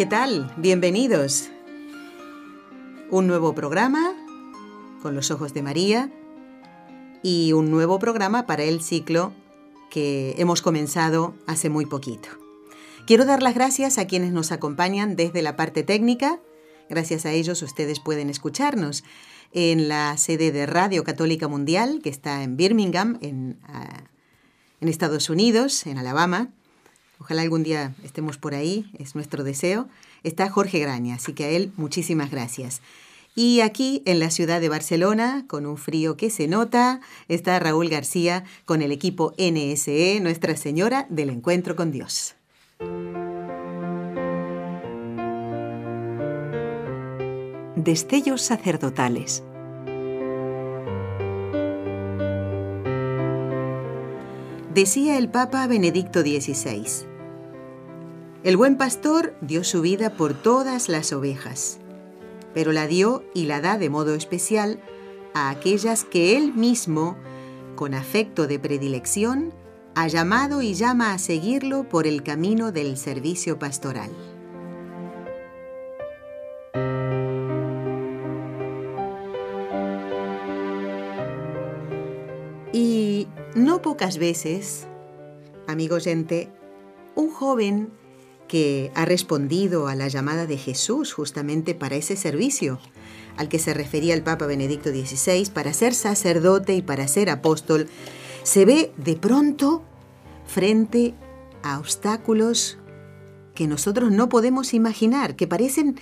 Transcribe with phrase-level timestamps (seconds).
[0.00, 0.50] ¿Qué tal?
[0.56, 1.50] Bienvenidos.
[3.10, 4.14] Un nuevo programa
[5.02, 6.10] con los ojos de María
[7.22, 9.34] y un nuevo programa para el ciclo
[9.90, 12.30] que hemos comenzado hace muy poquito.
[13.06, 16.40] Quiero dar las gracias a quienes nos acompañan desde la parte técnica.
[16.88, 19.04] Gracias a ellos ustedes pueden escucharnos
[19.52, 24.04] en la sede de Radio Católica Mundial, que está en Birmingham, en, ah,
[24.80, 26.54] en Estados Unidos, en Alabama.
[27.20, 29.88] Ojalá algún día estemos por ahí, es nuestro deseo.
[30.24, 32.80] Está Jorge Graña, así que a él muchísimas gracias.
[33.36, 37.90] Y aquí en la ciudad de Barcelona, con un frío que se nota, está Raúl
[37.90, 42.34] García con el equipo NSE, Nuestra Señora del Encuentro con Dios.
[47.76, 49.42] Destellos sacerdotales.
[54.74, 57.09] Decía el Papa Benedicto XVI,
[58.42, 61.78] el buen pastor dio su vida por todas las ovejas,
[62.54, 64.80] pero la dio y la da de modo especial
[65.34, 67.16] a aquellas que él mismo,
[67.76, 69.52] con afecto de predilección,
[69.94, 74.10] ha llamado y llama a seguirlo por el camino del servicio pastoral.
[82.72, 84.86] Y no pocas veces,
[85.66, 86.48] amigo oyente,
[87.14, 87.99] un joven
[88.50, 92.80] que ha respondido a la llamada de Jesús justamente para ese servicio
[93.36, 97.88] al que se refería el Papa Benedicto XVI, para ser sacerdote y para ser apóstol,
[98.42, 99.84] se ve de pronto
[100.48, 101.14] frente
[101.62, 102.76] a obstáculos
[103.54, 106.00] que nosotros no podemos imaginar, que parecen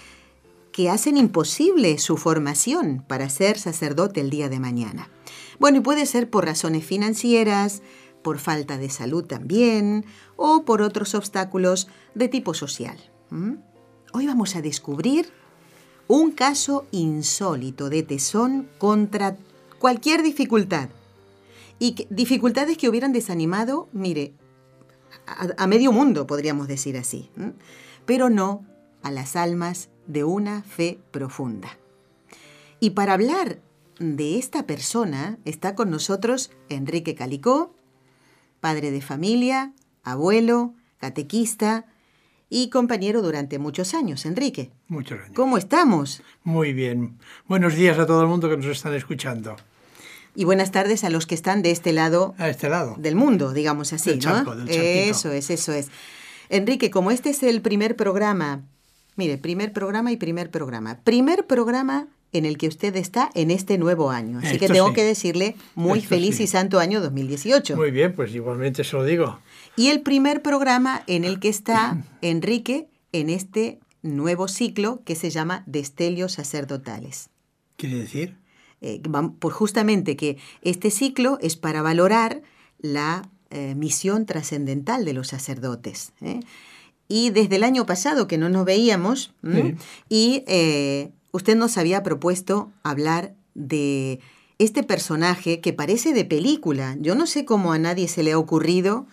[0.72, 5.10] que hacen imposible su formación para ser sacerdote el día de mañana.
[5.58, 7.82] Bueno, y puede ser por razones financieras,
[8.22, 10.04] por falta de salud también,
[10.36, 12.98] o por otros obstáculos de tipo social.
[14.12, 15.30] Hoy vamos a descubrir
[16.08, 19.36] un caso insólito de tesón contra
[19.78, 20.88] cualquier dificultad.
[21.78, 24.32] Y dificultades que hubieran desanimado, mire,
[25.26, 27.30] a, medio mundo, podríamos decir así,
[28.04, 28.64] pero no
[29.02, 31.78] a las almas de una fe profunda.
[32.80, 33.60] Y para hablar
[33.98, 37.74] de esta persona está con nosotros Enrique Calicó,
[38.60, 41.86] padre de familia, abuelo, catequista
[42.50, 44.24] y compañero durante muchos años.
[44.26, 44.70] Enrique.
[44.88, 45.32] Muchos años.
[45.34, 46.22] ¿Cómo estamos?
[46.44, 47.18] Muy bien.
[47.46, 49.56] Buenos días a todo el mundo que nos están escuchando.
[50.34, 52.94] Y buenas tardes a los que están de este lado, a este lado.
[52.98, 54.64] del mundo, digamos así, del charco, ¿no?
[54.64, 55.88] Del eso es, eso es.
[56.48, 58.62] Enrique, como este es el primer programa,
[59.16, 61.00] mire, primer programa y primer programa.
[61.02, 64.38] Primer programa en el que usted está en este nuevo año.
[64.38, 67.76] Así que tengo que decirle muy feliz y santo año 2018.
[67.76, 69.38] Muy bien, pues igualmente se lo digo.
[69.76, 75.30] Y el primer programa en el que está Enrique en este nuevo ciclo que se
[75.30, 77.30] llama Destelios Sacerdotales.
[77.76, 78.36] ¿Quiere decir?
[78.80, 79.00] Eh,
[79.38, 82.42] por justamente que este ciclo es para valorar
[82.78, 86.12] la eh, misión trascendental de los sacerdotes.
[86.20, 86.40] ¿eh?
[87.08, 89.32] Y desde el año pasado que no nos veíamos,
[90.08, 90.44] y
[91.32, 94.20] usted nos había propuesto hablar de
[94.58, 96.96] este personaje que parece de película.
[97.00, 99.06] Yo no sé cómo a nadie se le ha ocurrido.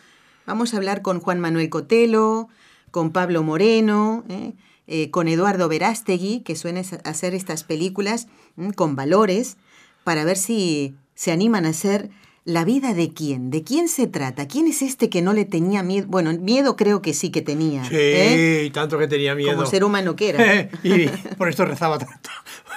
[0.45, 2.49] Vamos a hablar con Juan Manuel Cotelo,
[2.91, 4.53] con Pablo Moreno, ¿eh?
[4.87, 8.27] Eh, con Eduardo Verástegui, que suele hacer estas películas
[8.75, 9.57] con valores,
[10.03, 12.11] para ver si se animan a hacer
[12.45, 15.81] la vida de quién, de quién se trata, quién es este que no le tenía
[15.81, 16.05] miedo.
[16.07, 17.83] Bueno, miedo creo que sí que tenía.
[17.85, 18.71] Sí, ¿eh?
[18.71, 19.55] tanto que tenía miedo.
[19.55, 20.69] Como ser humano que era.
[20.83, 22.29] y por esto rezaba tanto.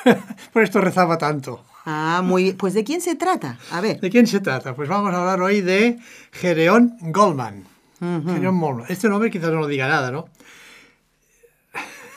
[0.52, 1.62] por esto rezaba tanto.
[1.84, 2.56] Ah, muy bien.
[2.56, 3.58] Pues ¿de quién se trata?
[3.70, 4.00] A ver.
[4.00, 4.74] ¿De quién se trata?
[4.74, 5.98] Pues vamos a hablar hoy de
[6.32, 7.64] Gereón Goldman.
[8.00, 8.86] Gereón Goldman.
[8.88, 10.28] Este nombre quizás no lo diga nada, ¿no?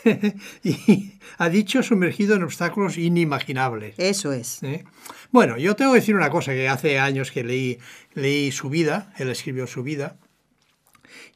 [0.63, 3.95] y ha dicho sumergido en obstáculos inimaginables.
[3.97, 4.63] Eso es.
[4.63, 4.83] ¿Eh?
[5.31, 7.79] Bueno, yo tengo que decir una cosa, que hace años que leí,
[8.13, 10.17] leí su vida, él escribió su vida,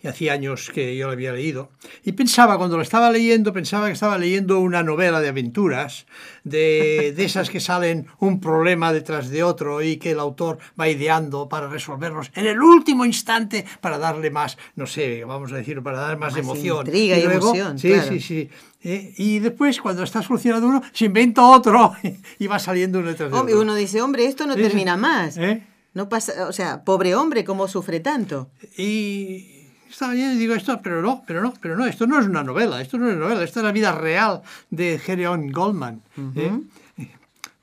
[0.06, 1.72] y hacía años que yo lo había leído,
[2.04, 6.06] y pensaba, cuando lo estaba leyendo, pensaba que estaba leyendo una novela de aventuras,
[6.44, 10.88] de, de esas que salen un problema detrás de otro y que el autor va
[10.88, 15.82] ideando para resolverlos en el último instante para darle más, no sé, vamos a decirlo,
[15.82, 16.86] para dar más, Más emoción.
[16.86, 18.08] intriga y luego- emoción, Sí, claro.
[18.10, 18.50] sí, sí.
[18.84, 21.94] Eh, y después, cuando está solucionado uno, se inventa otro
[22.40, 23.60] y va saliendo uno detrás de otro.
[23.62, 24.62] uno dice, hombre, esto no sí.
[24.62, 25.38] termina más.
[25.38, 25.64] ¿Eh?
[25.96, 28.50] No pasa, o sea, pobre hombre, ¿cómo sufre tanto?
[28.78, 29.55] Y
[29.90, 32.82] estaba y digo esto, pero no, pero no, pero no, esto no es una novela,
[32.82, 36.02] esto no es una novela, esto es la vida real de Gereon Goldman.
[36.36, 36.60] ¿eh?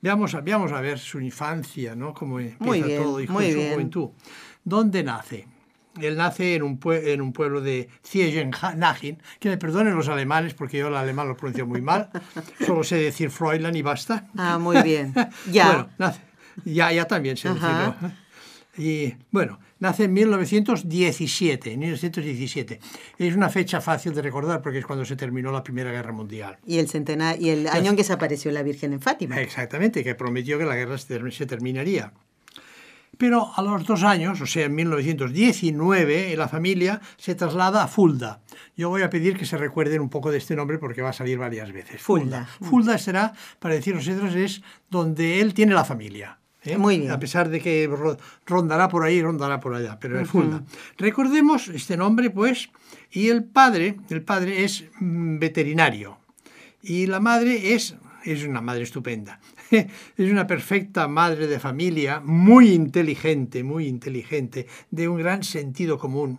[0.01, 2.13] Veamos, a- veamos a ver su infancia, ¿no?
[2.13, 3.73] Cómo empieza bien, todo y su bien.
[3.75, 4.09] juventud.
[4.65, 5.47] ¿Dónde nace?
[6.01, 10.79] Él nace en un, en un pueblo de Ziegenhagen, que me perdonen los alemanes porque
[10.79, 12.09] yo el alemán lo pronuncio muy mal,
[12.67, 14.27] solo sé decir Fräulein y basta.
[14.37, 15.15] Ah, muy bien.
[15.51, 15.67] Ya.
[15.67, 16.21] Bueno, nace,
[16.65, 17.95] ya, ya también sé Ajá.
[17.95, 17.95] decirlo.
[18.79, 22.81] Y bueno, nace en 1917, en 1917.
[23.19, 26.59] Es una fecha fácil de recordar porque es cuando se terminó la Primera Guerra Mundial.
[26.67, 29.41] y el centenario, y el año en que se apareció la Virgen en Fátima.
[29.41, 32.13] Exactamente, que prometió que la guerra se term- se terminaría.
[33.19, 38.41] Pero a los dos años, o sea, en 1919, la familia se traslada a Fulda.
[38.77, 41.13] Yo voy a pedir que se recuerden un poco de este nombre porque va a
[41.13, 42.01] salir varias veces.
[42.01, 42.49] Fulda.
[42.61, 46.39] Fulda será, para decir nosotros, es donde él tiene la familia.
[46.65, 46.77] ¿Eh?
[46.79, 47.11] Muy bien.
[47.11, 48.17] A pesar de que ro-
[48.47, 50.63] rondará por ahí, rondará por allá, pero es Fulda.
[50.99, 52.71] Recordemos este nombre, pues,
[53.11, 56.19] y el padre, el padre es mm, veterinario.
[56.83, 57.95] Y la madre es,
[58.25, 59.41] es una madre estupenda.
[59.73, 66.39] Es una perfecta madre de familia, muy inteligente, muy inteligente, de un gran sentido común.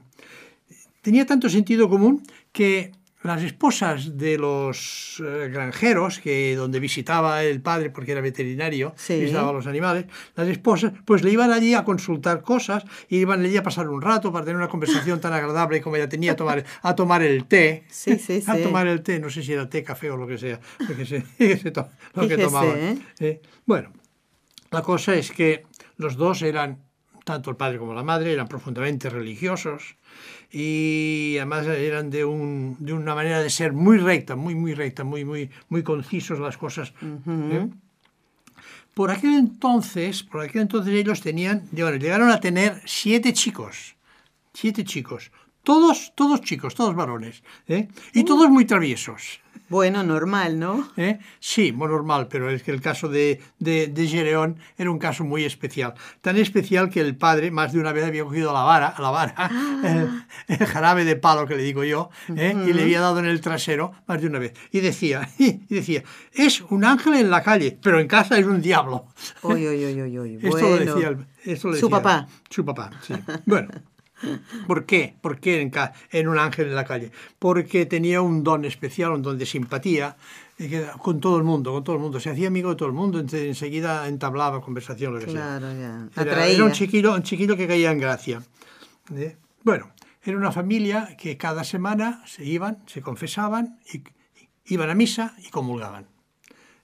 [1.01, 2.21] Tenía tanto sentido común
[2.51, 2.91] que
[3.23, 9.19] las esposas de los eh, granjeros, que donde visitaba el padre porque era veterinario, Sí.
[9.19, 10.05] visitaba a los animales,
[10.35, 14.01] las esposas pues le iban allí a consultar cosas y iban allí a pasar un
[14.01, 17.45] rato para tener una conversación tan agradable como ella tenía a tomar, a tomar el
[17.45, 17.85] té.
[17.89, 20.37] Sí, sí, A tomar el té, no sé si era té, café o lo que
[20.37, 21.23] sea, lo que, se,
[22.13, 22.77] lo tomaban.
[22.77, 22.97] ¿eh?
[23.19, 23.93] Eh, Bueno,
[24.71, 25.65] la cosa es que
[25.97, 26.79] los dos eran,
[27.23, 29.95] tanto el padre como la madre, eran profundamente religiosos
[30.51, 35.03] y además eran de, un, de una manera de ser muy recta, muy, muy recta,
[35.03, 36.93] muy, muy, muy concisos las cosas.
[37.01, 37.67] ¿eh?
[38.93, 43.95] Por aquel entonces, por aquel entonces ellos tenían, bueno, llegaron a tener siete chicos,
[44.53, 45.31] siete chicos,
[45.63, 47.87] todos, todos chicos, todos varones, ¿eh?
[48.13, 49.42] y todos muy traviesos.
[49.69, 50.87] Bueno, normal, ¿no?
[50.97, 51.19] ¿Eh?
[51.39, 55.23] Sí, muy normal, pero es que el caso de, de, de Gereón era un caso
[55.23, 55.93] muy especial.
[56.21, 59.33] Tan especial que el padre más de una vez había cogido la vara, la vara
[59.83, 62.53] el, el jarabe de palo que le digo yo, ¿eh?
[62.67, 64.53] y le había dado en el trasero más de una vez.
[64.71, 68.61] Y decía, y decía, es un ángel en la calle, pero en casa es un
[68.61, 69.07] diablo.
[69.41, 70.35] Uy, uy, uy.
[70.35, 70.69] Esto Bueno.
[70.69, 72.27] lo decía, el- esto lo Su decía- papá.
[72.49, 73.13] Su papá, sí.
[73.45, 73.69] Bueno.
[74.67, 75.15] ¿Por qué?
[75.21, 75.61] ¿Por qué
[76.11, 77.11] en, un ángel en la calle?
[77.39, 80.15] Porque tenía un don especial, un don de simpatía
[80.57, 82.19] que- con todo el mundo, con todo el mundo.
[82.19, 85.57] Se hacía amigo de todo el mundo, enseguida entablaba conversación, lo que sea.
[86.15, 86.31] Ya.
[86.31, 88.43] Era, un chiquillo, un chiquillo que caía en gracia.
[89.15, 89.35] ¿eh?
[89.63, 89.91] Bueno,
[90.23, 94.03] era una familia que cada semana se iban, se confesaban, y-
[94.73, 96.07] iban a misa y comulgaban.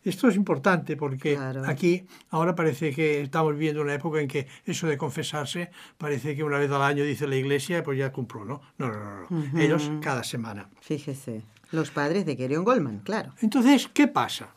[0.03, 1.63] Esto es importante porque Claro.
[1.67, 6.43] aquí ahora parece que estamos viviendo una época en que eso de confesarse parece que
[6.43, 8.61] una vez al año dice la iglesia pues ya cumplo, ¿no?
[8.77, 9.49] No, no, no.
[9.51, 9.59] no.
[9.59, 10.69] Ellos cada semana.
[10.81, 11.41] Fíjese.
[11.71, 13.33] Los padres de Gerion Goldman, claro.
[13.41, 14.49] Entonces, ¿qué pasa?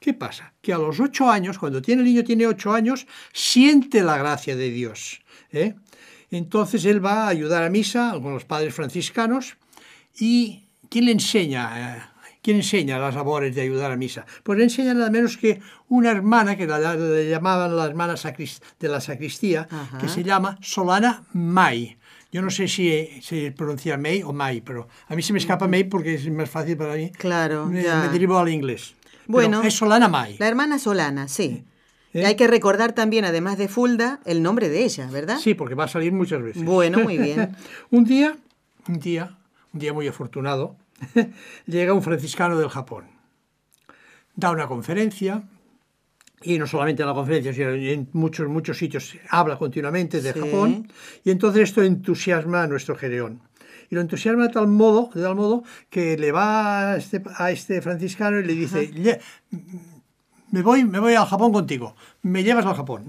[0.00, 0.52] ¿Qué pasa?
[0.60, 4.54] Que a los ocho años, cuando tiene el niño tiene ocho años, siente la gracia
[4.54, 5.22] de Dios.
[5.52, 5.74] ¿eh?
[6.30, 9.56] Entonces él va a ayudar a misa con los padres franciscanos
[10.18, 12.12] y ¿quién le enseña?
[12.42, 14.24] ¿Quién enseña las labores de ayudar a misa?
[14.42, 18.14] Pues le enseña nada menos que una hermana que la, le llamaban la hermana
[18.78, 19.98] de la sacristía, Ajá.
[19.98, 21.96] que se llama Solana May.
[22.30, 25.66] Yo no sé si se pronuncia May o May, pero a mí se me escapa
[25.66, 27.10] May porque es más fácil para mí.
[27.12, 28.02] Claro, Me, ya.
[28.02, 28.94] me derivo al inglés.
[29.02, 29.62] Pero Bueno.
[29.62, 30.36] es Solana May.
[30.38, 31.64] La hermana Solana, sí.
[32.12, 32.20] ¿Eh?
[32.20, 35.38] Y hay que recordar también, además de Fulda, el nombre de ella, ¿verdad?
[35.38, 36.62] Sí, porque va a salir muchas veces.
[36.64, 37.56] Bueno, muy bien.
[37.90, 38.36] un día,
[38.88, 39.38] un día,
[39.72, 40.76] un día muy afortunado,
[41.66, 43.04] llega un franciscano del Japón.
[44.34, 45.42] Da una conferencia,
[46.42, 50.38] y no solamente en la conferencia, sino en muchos, muchos sitios, habla continuamente de Sí.
[50.40, 50.90] Japón,
[51.24, 53.40] y entonces esto entusiasma a nuestro Gereón.
[53.90, 57.50] Y lo entusiasma de tal modo, de tal modo que le va a este, a
[57.50, 59.18] este franciscano y le dice, "Lle-
[60.50, 63.06] me voy, me voy al Japón contigo, me llevas al Japón.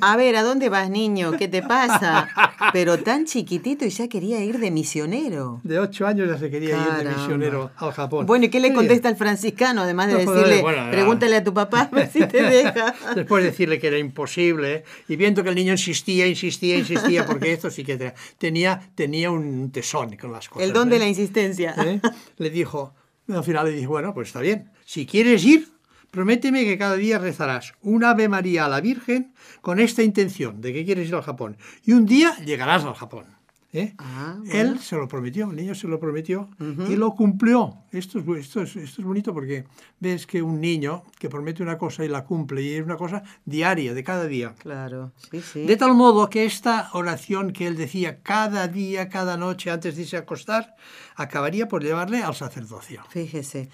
[0.00, 1.32] A ver, ¿a dónde vas, niño?
[1.38, 2.28] ¿Qué te pasa?
[2.72, 5.60] Pero tan chiquitito y ya quería ir de misionero.
[5.62, 8.26] De ocho años ya se quería ir de misionero al Japón.
[8.26, 9.82] Bueno, ¿y qué le contesta al franciscano?
[9.82, 12.94] Además de No, decirle, bueno, pregúntale a tu papá a ver si te deja.
[13.14, 17.52] Después de decirle que era imposible, y viendo que el niño insistía, insistía, insistía, porque
[17.52, 20.66] esto sí que te- tenía, tenía un tesón con las cosas.
[20.66, 20.98] El don de ¿eh?
[20.98, 21.74] la insistencia.
[21.78, 22.00] ¿Eh?
[22.38, 22.94] Le dijo,
[23.28, 25.68] al final le dijo, bueno, pues está bien, si quieres ir,
[26.16, 30.72] prométeme que cada día rezarás un Ave María a la Virgen con esta intención de
[30.72, 31.58] que quieres ir al Japón.
[31.84, 33.26] Y un día llegarás al Japón.
[33.74, 33.92] ¿eh?
[33.98, 36.48] Ah, Él se lo prometió, el niño se lo prometió
[36.88, 37.82] y lo cumplió.
[37.92, 39.66] Esto es, esto, es, esto es bonito porque
[40.00, 43.22] ves que un niño que promete una cosa y la cumple y es una cosa
[43.44, 44.54] diaria, de cada día.
[44.58, 45.66] Claro, sí, sí.
[45.66, 50.02] De tal modo que esta oración que él decía cada día, cada noche antes de
[50.02, 50.76] irse a acostar,
[51.14, 53.02] acabaría por llevarle al sacerdocio.
[53.10, 53.68] Fíjese.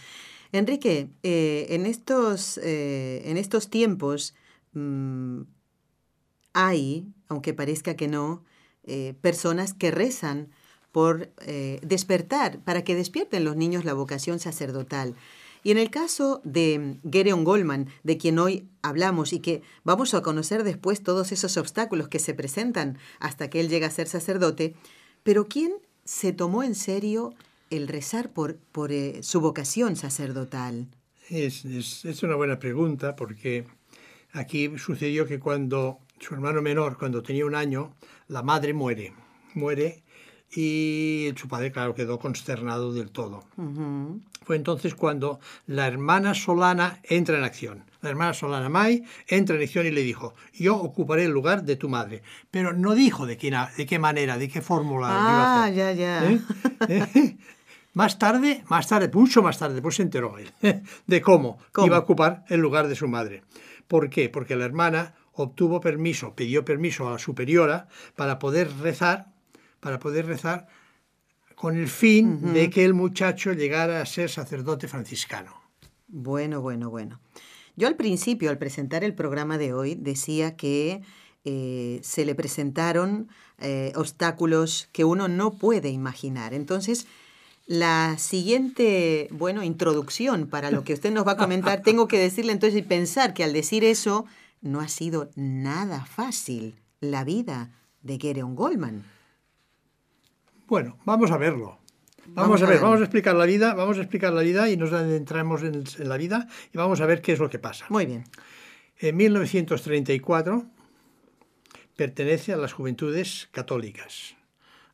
[0.52, 4.34] Enrique, eh, en, estos, eh, en estos tiempos
[4.74, 5.42] mm,
[6.52, 8.44] hay, aunque parezca que no,
[8.84, 10.50] eh, personas que rezan
[10.92, 11.32] por
[11.80, 15.14] despertar, para que despierten los niños la vocación sacerdotal.
[15.64, 20.20] Y en el caso de Gereon Goldman, de quien hoy hablamos y que vamos a
[20.20, 24.74] conocer después todos esos obstáculos que se presentan hasta que él llega a ser sacerdote,
[25.22, 25.72] pero ¿quién
[26.04, 27.32] se tomó en serio
[27.72, 30.88] el rezar por, por eh, su vocación sacerdotal?
[31.28, 33.64] Es, es- es una buena pregunta porque
[34.32, 37.94] aquí sucedió que cuando su hermano menor, cuando tenía un año,
[38.28, 39.12] la madre muere,
[39.54, 40.02] muere
[40.54, 43.44] y su padre, claro, quedó consternado del todo.
[44.44, 47.84] Fue entonces cuando la hermana Solana entra en acción.
[48.02, 51.76] La hermana Solana May entra en acción y le dijo, yo ocuparé el lugar de
[51.76, 52.22] tu madre.
[52.50, 55.62] Pero no dijo de qué, na- de qué manera, de qué fórmula lo iba a
[55.62, 55.74] Ah, hacer.
[55.76, 56.30] ya, ya.
[56.30, 56.40] ¿Eh?
[56.88, 57.36] ¿Eh?
[57.94, 60.50] Más tarde, más tarde, mucho más tarde, pues se enteró él
[61.06, 61.86] de cómo, ¿Cómo?
[61.86, 63.42] iba a ocupar el lugar de su madre.
[63.86, 64.28] ¿Por qué?
[64.28, 69.32] Porque la hermana obtuvo permiso, pidió permiso a la superiora para poder rezar,
[69.80, 70.68] para poder rezar
[71.54, 75.54] con el fin de que el muchacho llegara a ser sacerdote franciscano.
[76.08, 77.20] Bueno, bueno, bueno.
[77.76, 81.02] Yo al principio, al presentar el programa de hoy, decía que
[81.44, 86.52] eh, se le presentaron eh, obstáculos que uno no puede imaginar.
[86.52, 87.06] Entonces,
[87.66, 92.52] la siguiente, bueno, introducción para lo que usted nos va a comentar, tengo que decirle
[92.52, 94.26] entonces y pensar que al decir eso,
[94.60, 97.70] no ha sido nada fácil la vida
[98.02, 99.04] de Gereon Goldman.
[100.66, 101.78] Bueno, vamos a verlo.
[102.24, 104.70] Vamos, Vamos a a ver, vamos a explicar la vida, vamos a explicar la vida
[104.70, 107.58] y nos adentramos en, en la vida y vamos a ver qué es lo que
[107.58, 107.84] pasa.
[107.88, 108.24] Muy bien.
[108.98, 110.64] En 1934
[111.96, 114.36] pertenece a las Juventudes Católicas.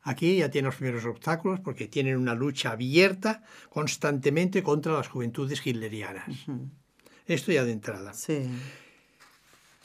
[0.03, 5.65] Aquí ya tiene los primeros obstáculos porque tienen una lucha abierta constantemente contra las juventudes
[5.65, 6.45] hitlerianas.
[7.25, 8.13] Esto ya de entrada.
[8.13, 8.49] Sí.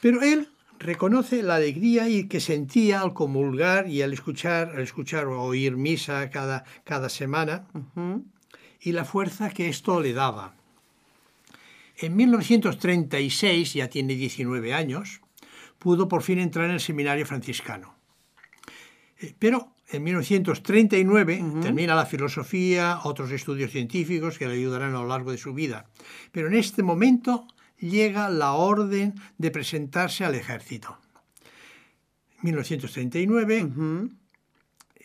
[0.01, 5.27] Pero él reconoce la alegría y que sentía al comulgar y al escuchar, al escuchar
[5.27, 7.67] o oír misa cada, cada semana
[8.81, 10.55] y la fuerza que esto le daba.
[11.97, 15.21] En 1936, ya tiene 19 años,
[15.79, 17.95] pudo por fin entrar en el seminario franciscano.
[19.21, 25.07] Eh, Pero en 1939 termina la filosofía, otros estudios científicos que le ayudarán a lo
[25.09, 25.87] largo de su vida.
[26.33, 27.47] Pero en este momento
[27.79, 30.99] llega la orden de presentarse al ejército.
[32.43, 34.11] 1939, Ujú.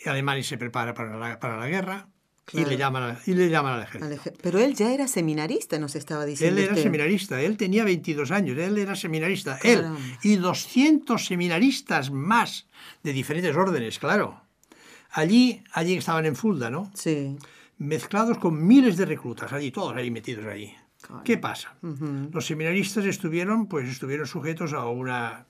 [0.05, 2.07] Alemania se prepara para la, para la guerra
[2.48, 2.69] y, Claro.
[2.69, 4.31] le llaman, a- y le llaman al ejército.
[4.41, 6.59] Pero él ya era seminarista, nos estaba Él diciendo.
[6.62, 6.83] era usted.
[6.83, 9.86] seminarista, él tenía 22 años, él era seminarista, él
[10.24, 12.67] y 200 seminaristas más
[13.03, 14.41] de diferentes órdenes, claro.
[15.11, 16.91] Allí, allí estaban en Fulda, ¿no?
[16.93, 17.35] Sí.
[17.77, 20.73] Mezclados con miles de reclutas, allí, todos ahí metidos allí.
[21.01, 21.23] Claro.
[21.23, 21.75] ¿Qué pasa?
[22.31, 25.45] Los seminaristas estuvieron, pues estuvieron sujetos a una,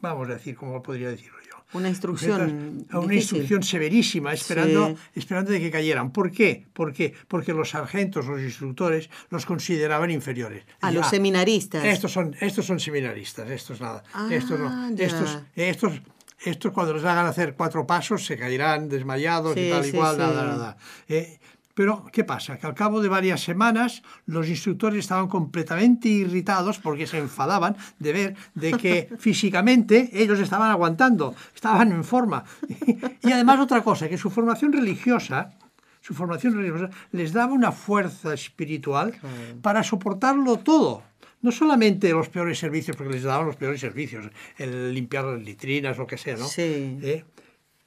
[0.00, 1.58] vamos a decir, ¿cómo podría decirlo yo?
[1.78, 2.38] Una instrucción.
[2.40, 3.38] Sujetos a una difícil.
[3.38, 4.96] instrucción severísima, esperando, Sí.
[5.16, 6.10] esperando de que cayeran.
[6.10, 6.66] ¿Por qué?
[6.72, 7.12] ¿Por qué?
[7.28, 10.62] Porque los sargentos, los instructores, los consideraban inferiores.
[10.80, 11.84] A Decían, los "Ah, seminaristas.
[11.84, 14.02] estos son, estos son seminaristas, estos nada.
[14.30, 14.68] estos no.
[14.70, 15.04] Ah, ya.
[15.04, 16.00] Estos, estos,
[16.44, 19.96] estos cuando les hagan hacer cuatro pasos se caerán desmayados y tal sí, sí.
[19.96, 20.76] nada, nada.
[21.08, 21.38] Eh,
[21.78, 22.58] pero, ¿qué pasa?
[22.58, 28.12] Que al cabo de varias semanas los instructores estaban completamente irritados porque se enfadaban de
[28.12, 32.42] ver de que físicamente ellos estaban aguantando, estaban en forma.
[33.22, 35.52] Y además otra cosa, que su formación religiosa,
[36.00, 39.14] su formación religiosa les daba una fuerza espiritual
[39.62, 41.04] para soportarlo todo.
[41.40, 44.26] No solamente los peores servicios, porque les daban los peores servicios,
[44.56, 46.46] el limpiar las litrinas, lo que sea, ¿no?
[46.46, 46.98] Sí.
[47.02, 47.24] ¿Eh?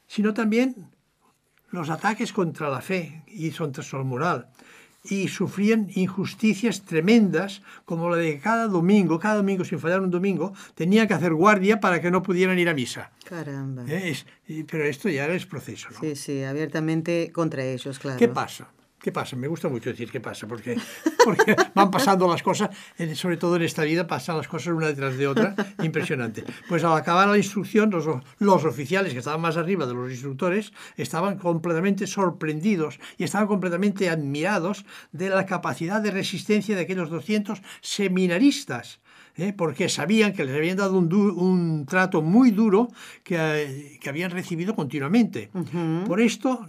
[0.07, 0.75] Sino también
[1.71, 4.47] los ataques contra la fe y contra su moral.
[5.03, 10.53] y sufrían injusticias tremendas, como la de cada domingo, cada domingo, sin fallar un domingo,
[10.75, 13.11] tenían que hacer guardia para que no pudieran ir a misa.
[13.27, 13.83] Caramba.
[13.87, 14.11] ¿Eh?
[14.11, 14.27] Es-
[14.69, 15.99] pero esto ya es proceso, ¿no?
[16.01, 18.19] Sí, sí, abiertamente contra ellos, claro.
[18.19, 18.69] ¿Qué pasa?
[19.01, 19.35] ¿Qué pasa?
[19.35, 20.77] Me gusta mucho decir qué pasa, porque,
[21.25, 22.69] porque van pasando las cosas,
[23.15, 26.43] sobre todo en esta vida, pasan las cosas una detrás de otra, impresionante.
[26.69, 28.05] Pues al acabar la instrucción, los,
[28.37, 34.07] los oficiales que estaban más arriba de los instructores estaban completamente sorprendidos y estaban completamente
[34.07, 38.99] admirados de la capacidad de resistencia de aquellos 200 seminaristas.
[39.37, 39.53] ¿eh?
[39.53, 42.89] porque sabían que les habían dado un, un trato muy duro
[43.23, 45.49] que, eh, que habían recibido continuamente.
[46.05, 46.67] Por esto,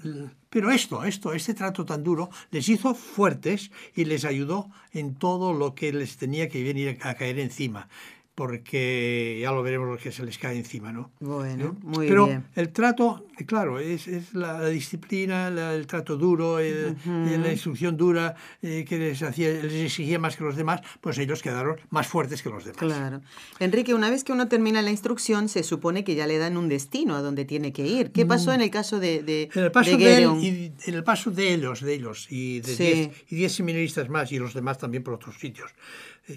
[0.53, 5.55] pero esto, esto, este trato tan duro les hizo fuertes y les ayudó en todo
[5.55, 7.89] lo que les tenía que venir a caer encima.
[8.35, 11.13] Porque ya lo veremos lo que se les cae encima, ¿no?
[11.21, 11.73] Bueno, ¿Eh?
[11.83, 12.45] muy Pero bien.
[12.55, 17.39] el trato, eh, claro, es, es la, la disciplina, la- el trato duro, el- eh,
[17.39, 21.43] la instrucción dura eh, que les, hacía, les exigía más que los demás, pues ellos
[21.43, 22.79] quedaron más fuertes que los demás.
[22.79, 23.21] Claro.
[23.61, 26.69] Enrique, una vez que uno termina la instrucción, se supone que ya le dan un
[26.71, 28.13] destino a donde tiene que ir.
[28.13, 29.59] ¿Qué pasó en el caso de, de, Mm.
[29.59, 32.61] En el paso de de, él y en el paso de ellos, de ellos y
[32.61, 32.83] de Sí.
[32.85, 35.75] 10 y 10 seminaristas más y los demás también por otros sitios, eh,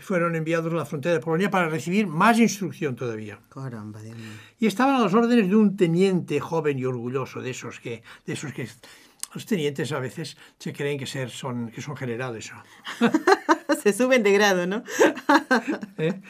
[0.01, 3.39] fueron enviados a la frontera de Polonia para recibir más instrucción todavía.
[3.49, 4.31] Caramba, Dios mío.
[4.59, 8.33] Y estaban a las órdenes de un teniente joven y orgulloso, de esos que, de
[8.33, 8.67] esos que
[9.33, 12.51] los tenientes a veces se creen que, ser, son, que son generales.
[13.83, 14.83] se suben de grado, ¿no?
[15.97, 16.21] ¿Eh?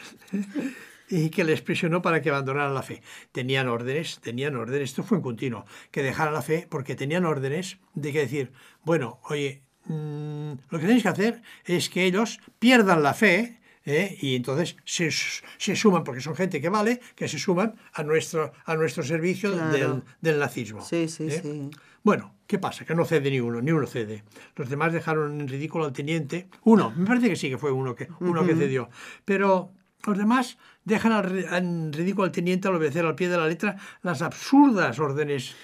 [1.08, 3.02] y que les presionó para que abandonaran la fe.
[3.32, 7.78] Tenían órdenes, tenían órdenes, esto fue en continuo, que dejaran la fe porque tenían órdenes
[7.94, 13.02] de que decir, bueno, oye, mm, lo que tenéis que hacer es que ellos pierdan
[13.02, 14.16] la fe ¿eh?
[14.20, 18.52] y entonces se, se suman, porque son gente que vale, que se suman a nuestro,
[18.64, 19.72] a nuestro servicio Claro.
[19.72, 20.82] del, del nazismo.
[20.84, 21.40] Sí, sí, ¿eh?
[21.42, 21.70] sí.
[22.02, 22.84] Bueno, ¿qué pasa?
[22.84, 24.22] Que no cede ni uno, ni uno cede.
[24.54, 26.46] Los demás dejaron en ridículo al teniente.
[26.62, 28.88] Uno, me parece que sí que fue uno que, uno que cedió.
[29.24, 29.72] Pero
[30.04, 33.74] los demás dejan al en ridículo al teniente al obedecer al pie de la letra
[34.02, 35.56] las absurdas órdenes,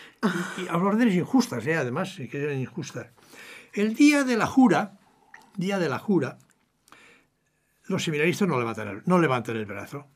[0.58, 1.76] y, y órdenes injustas, ¿eh?
[1.76, 3.06] además, que eran injustas.
[3.72, 4.98] El día de la jura,
[5.56, 6.38] día de la jura,
[7.84, 10.06] los seminaristas no levantan el, no levantan el brazo.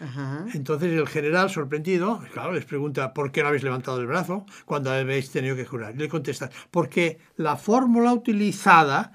[0.00, 0.46] Ajá.
[0.54, 4.90] Entonces el general, sorprendido, claro, les pregunta ¿por qué no habéis levantado el brazo cuando
[4.90, 5.94] habéis tenido que jurar?
[5.94, 9.12] Y le contestan, porque la fórmula utilizada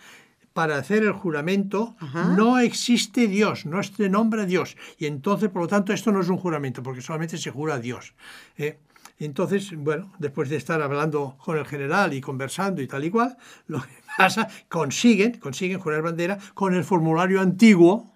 [0.53, 1.95] para hacer el juramento
[2.35, 4.75] no existe Dios, no se nombra Dios.
[4.97, 7.79] Y entonces, por lo tanto, esto no es un juramento, porque solamente se jura a
[7.79, 8.13] Dios.
[8.57, 8.79] ¿eh?
[9.19, 13.37] Entonces, bueno, después de estar hablando con el general y conversando y tal y cual,
[13.67, 18.09] lo que pasa, consiguen, consiguen jurar bandera con el formulario antiguo,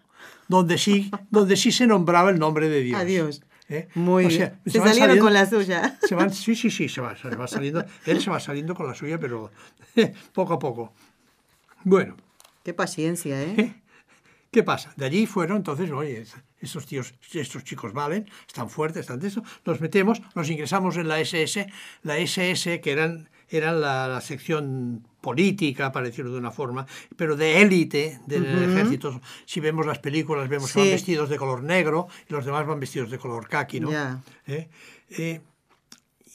[0.47, 2.99] donde sí, donde sí se nombraba el nombre de Dios.
[3.01, 3.41] Adiós.
[3.69, 3.89] ¿eh?
[3.95, 4.39] Muy O bien.
[4.39, 5.97] sea, Se van salieron saliendo- con la suya.
[6.01, 7.83] se van- sí, sí, sí, se va, se va saliendo.
[8.05, 9.51] Él se va saliendo con la suya, pero
[10.33, 10.93] poco a poco.
[11.83, 12.15] Bueno,
[12.63, 13.75] Qué paciencia, ¿eh?
[14.51, 14.93] ¿qué pasa?
[14.95, 16.23] De allí fueron, entonces, oye,
[16.63, 19.43] estos tíos, estos chicos valen, están fuertes, están de eso.
[19.65, 21.67] Los metemos, los ingresamos en la SS,
[22.03, 27.35] la SS, que eran, eran la, la sección política, para decirlo de una forma, pero
[27.35, 29.21] de élite del ejército.
[29.45, 32.79] Si vemos las películas, vemos que van vestidos de color negro y los demás van
[32.79, 33.91] vestidos de color caqui, ¿no?
[34.45, 34.67] ¿Eh?
[35.09, 35.41] Eh,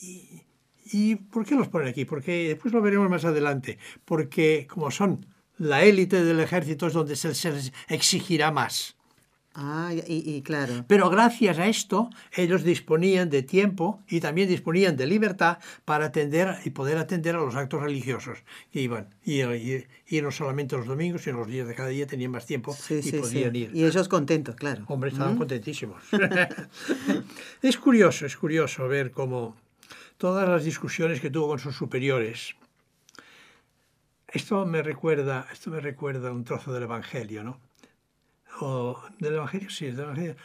[0.00, 0.42] y,
[0.90, 2.04] ¿Y por qué los ponen aquí?
[2.04, 3.78] Porque después lo veremos más adelante.
[4.04, 5.26] Porque como son
[5.58, 8.96] la élite del ejército es donde se, se les exigirá más.
[9.61, 10.85] Ah, y, y claro.
[10.87, 16.55] Pero gracias a esto ellos disponían de tiempo y también disponían de libertad para atender
[16.64, 18.38] y poder atender a los actos religiosos
[18.71, 19.09] que iban.
[19.25, 22.47] Y, y- y no solamente los domingos, sino los días de cada día tenían más
[22.47, 23.18] tiempo Sí, y sí, sí.
[23.18, 23.71] podían ir.
[23.75, 24.85] Y ellos contentos, claro.
[24.87, 26.03] Hombre, estaban contentísimos.
[27.62, 29.57] es curioso, es curioso ver cómo
[30.18, 32.55] todas las discusiones que tuvo con sus superiores.
[34.29, 37.59] Esto me recuerda, esto me recuerda un trozo del Evangelio, ¿no?
[38.61, 40.37] O del Evangelio, sí, del Evangelio.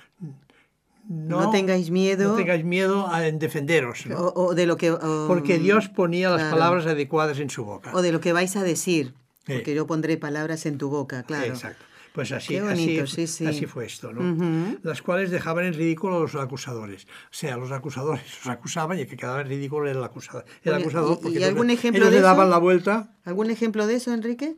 [1.09, 2.29] No tengáis miedo.
[2.29, 4.17] No tengáis miedo a- en defenderos, ¿no?
[4.17, 4.91] O, o de lo que.
[5.27, 6.55] Porque Dios ponía las claro.
[6.57, 7.91] palabras adecuadas en su boca.
[7.93, 9.13] O de lo que vais a decir.
[9.45, 9.53] Sí.
[9.53, 11.45] Porque yo pondré palabras en tu boca, claro.
[11.47, 11.83] Exacto.
[12.13, 13.45] Pues así, bonito, así, sí, sí.
[13.47, 14.77] así fue esto, ¿no?
[14.83, 17.05] Las cuales dejaban en ridículo a los acusadores.
[17.05, 20.45] O sea, los acusadores los acusaban y el que quedaba en ridículo era el acusador.
[20.63, 22.51] El acusador ¿y- porque y algún ejemplo ellos de le daban eso?
[22.51, 23.09] la vuelta.
[23.25, 24.55] ¿Algún ejemplo de eso, Enrique?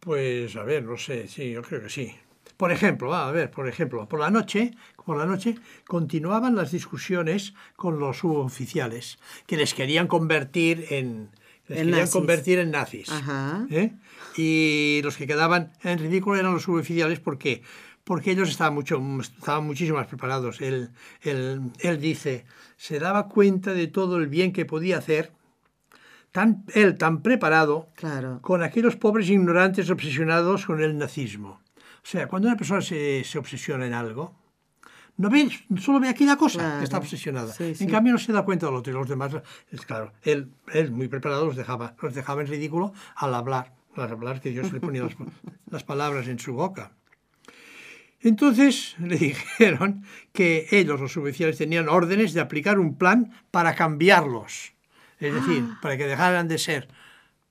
[0.00, 2.14] Pues, a ver, no sé, sí, yo creo que sí.
[2.56, 4.72] Por ejemplo, a ver, por ejemplo, por la noche,
[5.04, 5.56] por la noche
[5.86, 11.30] continuaban las discusiones con los suboficiales que les querían convertir en
[11.68, 12.12] les En querían nazis.
[12.14, 13.08] convertir en nazis.
[13.10, 13.66] Ajá.
[13.70, 13.92] ¿eh?
[14.36, 17.62] Y los que quedaban en ridículo eran los suboficiales, ¿por qué?
[18.04, 20.60] Porque ellos estaban, mucho, estaban muchísimo más preparados.
[20.62, 25.30] Él, él, él dice, se daba cuenta de todo el bien que podía hacer,
[26.32, 28.40] tan, él tan preparado Claro.
[28.42, 31.60] con aquellos pobres ignorantes obsesionados con el nazismo.
[32.02, 34.34] O sea, cuando una persona se, se obsesiona en algo,
[35.16, 35.48] no ve,
[35.80, 36.78] solo ve aquella cosa Claro.
[36.78, 37.52] que está obsesionada.
[37.52, 37.84] Sí, sí.
[37.84, 38.92] En cambio, no se da cuenta de lo otro.
[38.92, 39.32] y Los demás,
[39.70, 44.10] es claro, él, él muy preparado los dejaba, los dejaba en ridículo al hablar, al
[44.12, 45.16] hablar que Dios le ponía las,
[45.70, 46.92] las palabras en su boca.
[48.20, 54.72] Entonces le dijeron que ellos, los oficiales, tenían órdenes de aplicar un plan para cambiarlos.
[55.20, 55.78] Es decir, Ah.
[55.82, 56.88] para que dejaran de ser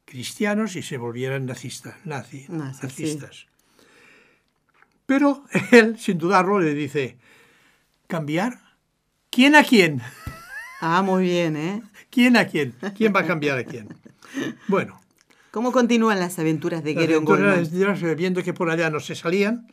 [0.05, 2.51] cristianos y se volvieran nazistas, nazi- sí.
[2.51, 3.47] nazistas.
[5.05, 7.17] Pero él, sin dudarlo, le dice,
[8.07, 8.59] ¿cambiar?
[9.29, 10.01] ¿Quién a quién?
[10.81, 11.81] Ah, muy bien, ¿eh?
[12.09, 12.73] ¿Quién a quién?
[12.95, 13.87] ¿Quién va a cambiar a quién?
[14.67, 15.01] Bueno,
[15.51, 18.15] ¿Cómo continúan las aventuras de aventuras, Goldman?
[18.15, 19.67] Viendo que por allá no se salían,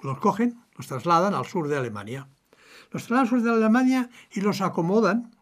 [0.00, 2.28] los cogen, los trasladan al sur de Alemania.
[2.92, 5.34] Los trasladan al sur de Alemania y los acomodan,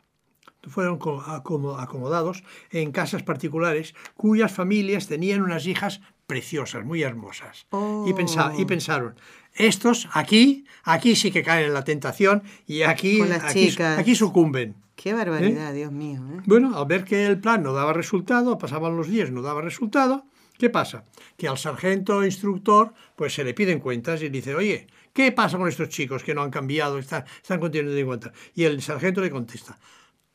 [0.68, 7.66] fueron co- acomo- acomodados en casas particulares cuyas familias tenían unas hijas preciosas, muy hermosas.
[8.06, 8.66] Y, pensa- y Oh.
[8.66, 9.14] pensaron,
[9.54, 14.74] estos aquí, aquí sí que caen en la tentación y aquí, aquí, aquí sucumben.
[14.96, 16.20] Qué barbaridad, Dios mío.
[16.32, 16.40] ¿eh?
[16.46, 20.24] Bueno, al ver que el plan no daba resultado, pasaban los días, no daba resultado,
[20.58, 21.04] ¿qué pasa?
[21.36, 25.68] Que al sargento instructor pues se le piden cuentas y dice, oye, ¿qué pasa con
[25.68, 28.32] estos chicos que no han cambiado, están, están continuando en cuenta?
[28.54, 29.78] Y el sargento le contesta,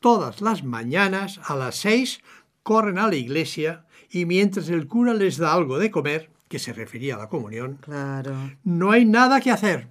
[0.02, 2.20] todas las mañanas a las seis
[2.64, 6.74] corren a la iglesia y mientras el cura les da algo de comer, que se
[6.74, 8.36] refería a la comunión, Claro.
[8.66, 9.88] no hay nada que hacer.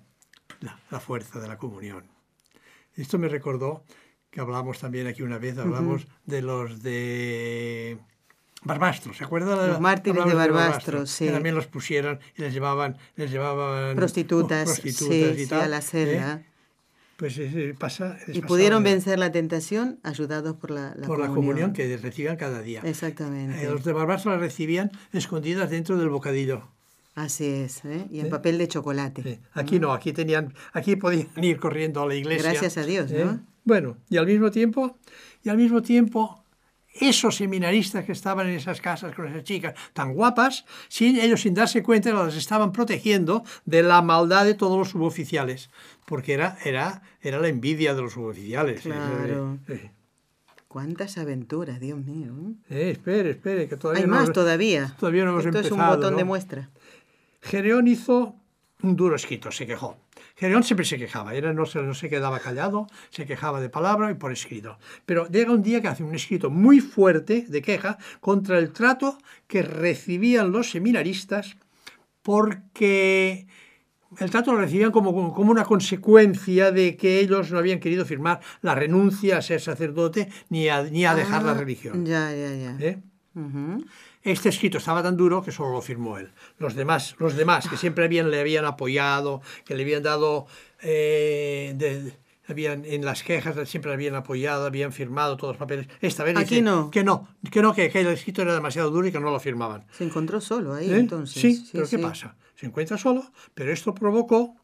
[0.60, 2.04] La, la fuerza de la comunión.
[2.94, 3.82] Esto me recordó
[4.30, 7.96] que hablamos también aquí una vez, hablamos de los de
[8.62, 9.66] Barbastro, ¿se acuerda?
[9.68, 11.24] Los mártires Hablamos de Barbastro, sí.
[11.26, 15.62] Que también los pusieron y les llevaban, les llevaban Prostitutas, prostitutas sí, y sí, tal,
[15.62, 16.34] a la celda.
[16.34, 16.44] ¿eh?
[17.20, 21.26] Pues eh, pasa, Y pudieron de- vencer la tentación ayudados por la, la por la
[21.28, 22.80] comunión que recibían cada día.
[22.82, 23.62] Exactamente.
[23.62, 26.62] Eh, los de Barbastro las recibían escondidas dentro del bocadillo.
[27.14, 28.06] Así es, ¿eh?
[28.10, 29.22] Y en papel de chocolate.
[29.22, 32.52] Sí, Aquí no, aquí tenían, aquí podían ir corriendo a la iglesia.
[32.52, 33.22] Gracias a Dios, ¿eh?
[33.26, 33.40] ¿no?
[33.64, 34.96] Bueno, y al mismo tiempo,
[35.44, 36.42] y al mismo tiempo,
[36.94, 41.52] esos seminaristas que estaban en esas casas con esas chicas tan guapas, sin ellos sin
[41.54, 45.68] darse cuenta las estaban protegiendo de la maldad de todos los suboficiales,
[46.10, 48.82] porque era, era, era la envidia de los suboficiales.
[48.82, 49.58] Claro.
[49.68, 49.92] Eh,
[50.66, 52.32] Cuántas aventuras, Dios mío.
[52.68, 52.88] ¿eh?
[52.88, 54.94] eh, espere, espere, que todavía Hay no más hemos- todavía.
[54.98, 56.68] todavía no hemos Esto es un botón de muestra.
[57.42, 58.34] Gereón hizo
[58.82, 59.96] un duro escrito, se quejó.
[60.36, 64.10] Gereón siempre se quejaba, era, no, se, no se quedaba callado, se quejaba de palabra
[64.10, 64.78] y por escrito.
[65.06, 69.16] Pero llega un día que hace un escrito muy fuerte de queja contra el trato
[69.46, 71.56] que recibían los seminaristas
[72.22, 73.46] porque
[74.18, 78.40] el trato lo recibían como, como una consecuencia de que ellos no habían querido firmar
[78.62, 82.04] la renuncia a ser sacerdote ni a, ni a dejar la Ah, religión.
[82.04, 82.76] Ya, ya, ya.
[82.80, 82.98] ¿eh?
[83.34, 83.84] Ujú.
[84.22, 86.30] Este escrito estaba tan duro que solo lo firmó él.
[86.58, 90.46] Los demás, los demás que siempre habían, le habían apoyado, que le habían dado,
[90.82, 92.12] eh, de-
[92.48, 95.86] habían, en las quejas siempre le habían apoyado, habían firmado todos los papeles.
[96.00, 96.90] Esta vez Aquí dice no.
[96.90, 99.38] que no, que no, que, que el escrito era demasiado duro y que no lo
[99.38, 99.84] firmaban.
[99.92, 100.98] Se encontró solo ahí, ¿Eh?
[100.98, 101.40] entonces.
[101.40, 102.02] sí, pero ¿qué sí.
[102.02, 102.34] pasa?
[102.60, 104.54] Se encuentra solo, pero esto provocó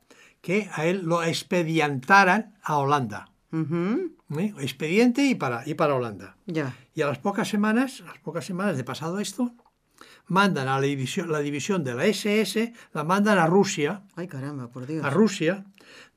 [0.42, 3.30] que a él lo expedientaran a Holanda.
[3.54, 4.54] ¿eh?
[4.60, 6.36] Expediente y para, y para Holanda.
[6.44, 6.76] Ya.
[6.94, 9.54] Y a las pocas semanas, a las pocas semanas de pasado esto,
[10.26, 14.68] mandan a la división, la división de la SS, la mandan a Rusia, Ay, caramba,
[14.68, 15.02] por Dios.
[15.02, 15.64] a Rusia,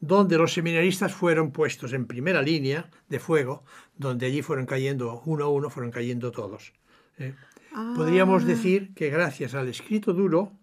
[0.01, 3.63] donde los seminaristas fueron puestos en primera línea de fuego,
[3.95, 6.73] donde allí fueron cayendo uno a uno, fueron cayendo todos.
[7.19, 7.35] ¿eh?
[7.73, 7.93] Ah.
[7.95, 10.58] Podríamos decir que gracias al escrito duro,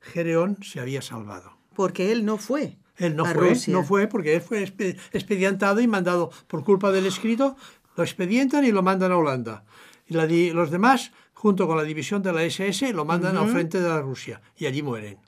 [0.00, 1.56] Gereón se había salvado.
[1.74, 2.76] Porque él no fue.
[2.96, 3.72] Él no a fue, Rusia.
[3.72, 7.56] no fue porque él fue expe- expedientado y mandado por culpa del escrito,
[7.96, 9.64] lo expedientan y lo mandan a Holanda.
[10.06, 13.48] Y la di- los demás, junto con la división de la SS, lo mandan al
[13.50, 15.18] frente de la Rusia y allí mueren.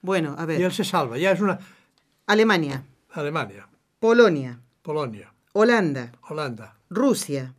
[0.00, 0.62] Bueno, a Y ver.
[0.62, 1.58] él se salva, ya es una
[2.26, 3.68] Alemania, Alemania,
[3.98, 6.76] Polonia, Polonia, Holanda, Holanda.
[6.90, 7.54] Rusia.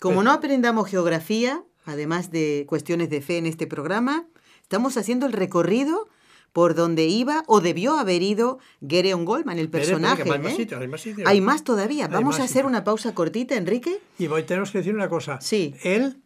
[0.00, 4.26] Como Pues- no aprendamos geografía, además de cuestiones de fe en este programa,
[4.70, 6.08] estamos haciendo el recorrido
[6.52, 10.22] por donde iba o debió haber ido Gereon Goldman, el personaje.
[10.22, 10.56] hay más ¿eh?
[10.56, 11.28] sitios, hay más sitios.
[11.28, 12.04] Hay más todavía.
[12.04, 12.68] Hay Vamos más a hacer sitios.
[12.68, 13.98] una pausa cortita, Enrique.
[14.18, 15.40] Y voy, tenemos que decir una cosa.
[15.40, 15.74] Sí.
[15.82, 16.22] Él,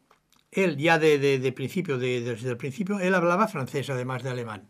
[0.50, 4.28] él ya de, de- de principio, de- desde el principio, él hablaba francés además de
[4.30, 4.68] alemán.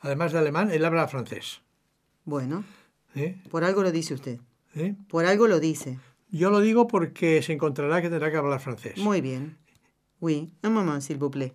[0.00, 1.60] Además de alemán, él habla francés.
[2.24, 2.64] Bueno,
[3.14, 3.36] ¿eh?
[3.48, 4.40] por algo lo dice usted.
[4.74, 4.96] ¿Eh?
[5.08, 6.00] Por algo lo dice.
[6.30, 8.98] Yo lo digo porque se encontrará que tendrá que hablar francés.
[8.98, 9.56] Muy bien.
[10.20, 11.54] Oui, un moment, s'il vous plaît.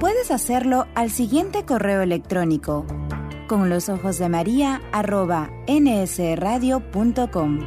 [0.00, 2.86] Puedes hacerlo al siguiente correo electrónico
[3.48, 7.58] con los ojos de María arroba nsradio.com.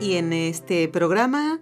[0.00, 1.53] Y en este programa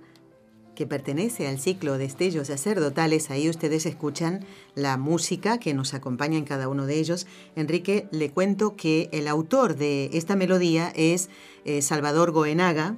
[0.74, 6.38] que pertenece al ciclo de Estellos Sacerdotales, ahí ustedes escuchan la música que nos acompaña
[6.38, 7.26] en cada uno de ellos.
[7.56, 11.28] Enrique, le cuento que el autor de esta melodía es
[11.64, 12.96] eh, Salvador Goenaga,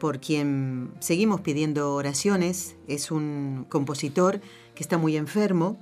[0.00, 2.74] por quien seguimos pidiendo oraciones.
[2.88, 4.40] Es un compositor
[4.74, 5.78] que está muy enfermo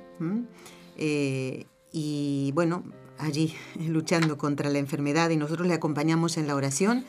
[0.99, 2.85] eh, y bueno,
[3.19, 3.55] allí
[3.89, 7.07] luchando contra la enfermedad y nosotros le acompañamos en la oración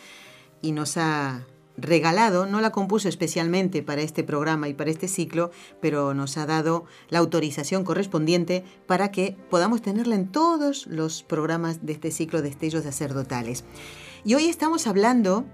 [0.62, 1.46] y nos ha
[1.78, 6.46] regalado, no la compuso especialmente para este programa y para este ciclo, pero nos ha
[6.46, 12.42] dado la autorización correspondiente para que podamos tenerla en todos los programas de este ciclo
[12.42, 13.64] de estellos sacerdotales.
[14.24, 15.46] Y hoy estamos hablando,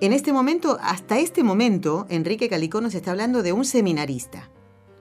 [0.00, 4.50] en este momento, hasta este momento, Enrique Calicó nos está hablando de un seminarista.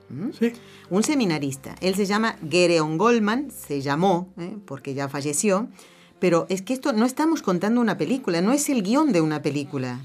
[0.09, 0.31] ¿Mm?
[0.37, 0.53] Sí.
[0.89, 1.75] Un seminarista.
[1.81, 4.57] Él se llama Gereon Goldman, se llamó, ¿eh?
[4.65, 5.67] porque ya falleció,
[6.19, 9.41] pero es que esto no estamos contando una película, no es el guion de una
[9.41, 9.99] película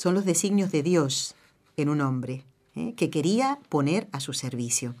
[0.00, 1.34] son los designios de Dios
[1.76, 2.42] en un hombre
[2.74, 2.94] ¿eh?
[2.96, 4.94] que quería poner a su servicio.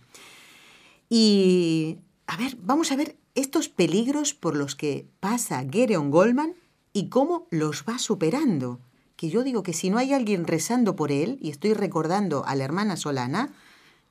[1.08, 6.52] Y, a ver, vamos a ver estos peligros por los que pasa Gereon Goldman
[6.92, 8.78] y cómo los va superando.
[9.16, 12.54] Que yo digo que si no hay alguien rezando por él, y estoy recordando a
[12.54, 13.54] la hermana Solana,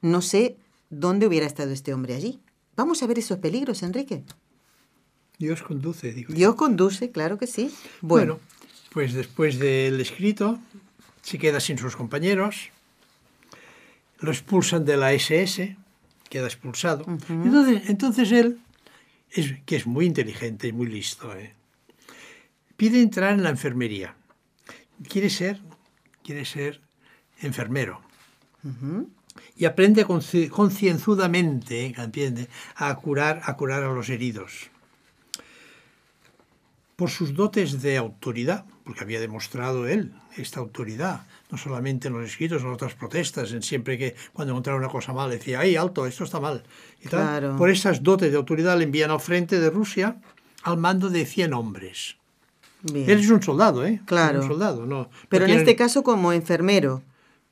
[0.01, 0.57] no sé
[0.89, 2.39] dónde hubiera estado este hombre allí.
[2.75, 4.23] Vamos a ver esos peligros, Enrique.
[5.37, 6.33] Dios conduce, digo.
[6.33, 7.69] Dios conduce, claro que sí.
[8.01, 8.49] Bueno, Bueno,
[8.91, 10.57] pues después del escrito
[11.21, 12.69] se queda sin sus compañeros,
[14.19, 15.75] lo expulsan de la SS,
[16.29, 17.05] queda expulsado.
[17.29, 18.59] entonces, entonces él,
[19.31, 21.53] es, que es muy inteligente y muy listo, ¿eh?
[22.77, 24.15] pide entrar en la enfermería.
[25.07, 25.61] Quiere ser,
[26.23, 26.81] quiere ser
[27.41, 28.01] enfermero.
[29.55, 32.47] Y aprende conci- concienzudamente, ¿eh?
[32.75, 34.69] a curar, a curar a los heridos
[36.99, 42.27] por sus dotes de autoridad, porque había demostrado él esta autoridad, no solamente en los
[42.27, 46.05] escritos, en otras protestas, en siempre que cuando encontraba una cosa mal decía, ¡ay, alto,
[46.05, 46.61] esto está mal!
[47.01, 47.21] Y tal.
[47.21, 47.55] Claro.
[47.55, 50.17] Por esas dotes de autoridad le envían al frente de Rusia
[50.63, 52.17] al mando de 100 hombres.
[52.83, 53.09] bien.
[53.09, 54.01] Él es un soldado, ¿eh?
[54.03, 54.41] Claro.
[54.41, 55.09] Un soldado, no.
[55.29, 57.01] Pero no en este caso como enfermero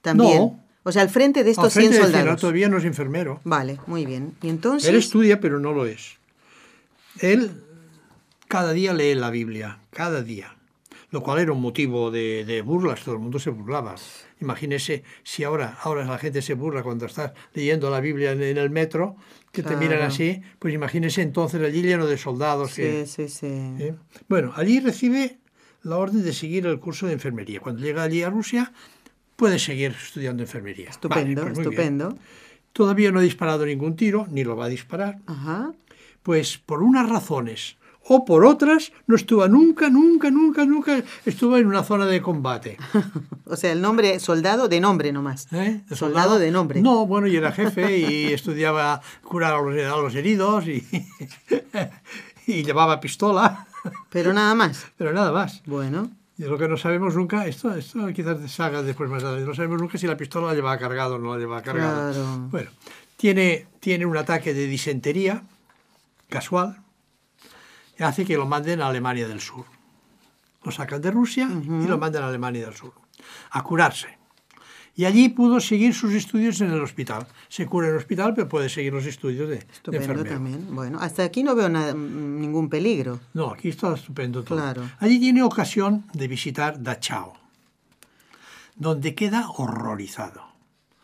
[0.02, 0.40] también.
[0.40, 0.64] No.
[0.84, 2.42] O sea, al frente de estos frente 100 de 100, soldados.
[2.42, 3.40] todavía no es enfermero.
[3.46, 4.36] Vale, muy bien.
[4.42, 4.90] Y entonces...
[4.90, 6.18] Él estudia, pero no lo es.
[7.20, 7.64] Él
[8.48, 10.54] cada día lee la Biblia, cada día.
[11.10, 13.96] Lo cual era un motivo de, de burlas, todo el mundo se burlaba.
[14.42, 18.58] Imagínese si ahora, ahora la gente se burla cuando estás leyendo la Biblia en, en
[18.58, 19.16] el metro,
[19.54, 22.72] que te miran así, pues imagínese entonces allí lleno de soldados.
[22.72, 23.48] Sí, que- sí, sí.
[23.48, 23.96] ¿eh?
[24.28, 25.38] Bueno, allí recibe
[25.84, 27.62] la orden de seguir el curso de enfermería.
[27.62, 28.74] Cuando llega allí a Rusia,
[29.38, 30.90] puede seguir estudiando enfermería.
[30.90, 31.80] Estupendo, Vale, pues bien.
[31.80, 32.18] estupendo.
[32.74, 35.20] Todavía no ha disparado ningún tiro, ni lo va a disparar.
[35.26, 35.72] Ajá.
[36.22, 37.78] Pues por unas razones
[38.10, 42.78] o por otras, no estuvo nunca, nunca, nunca, nunca estuvo en una zona de combate.
[43.50, 45.48] O sea, el nombre, soldado de nombre nomás.
[45.54, 45.82] ¿eh?
[45.88, 46.82] De Soldado de nombre.
[46.82, 50.86] No, bueno, y era jefe y estudiaba curar a los, a los heridos y,
[52.48, 53.66] y llevaba pistola,
[54.10, 54.88] Pero nada más.
[54.98, 55.64] pero nada más.
[55.66, 59.46] Bueno, Y lo que no sabemos nunca, esto, esto quizás se haga después más tarde,
[59.46, 62.12] no sabemos nunca si la pistola la llevaba cargada o no la llevaba cargada.
[62.12, 62.48] Claro.
[62.52, 62.70] Bueno,
[63.16, 65.42] tiene, tiene un ataque de disentería
[66.28, 66.82] casual
[68.04, 69.66] hace que lo manden a Alemania del Sur.
[70.64, 72.94] Lo sacan de Rusia y lo mandan a Alemania del Sur
[73.52, 74.18] a curarse.
[74.96, 77.28] Y allí pudo seguir sus estudios en el hospital.
[77.50, 80.30] Se cura en el hospital, pero puede seguir los estudios de, de estupendo enfermero.
[80.36, 80.76] también.
[80.76, 83.20] Bueno, hasta aquí no veo nada- mm, ningún peligro.
[83.36, 84.58] No, aquí está estupendo todo.
[84.58, 84.90] Claro.
[85.00, 87.34] Allí tiene ocasión de visitar Dachau,
[88.76, 90.47] donde queda horrorizado.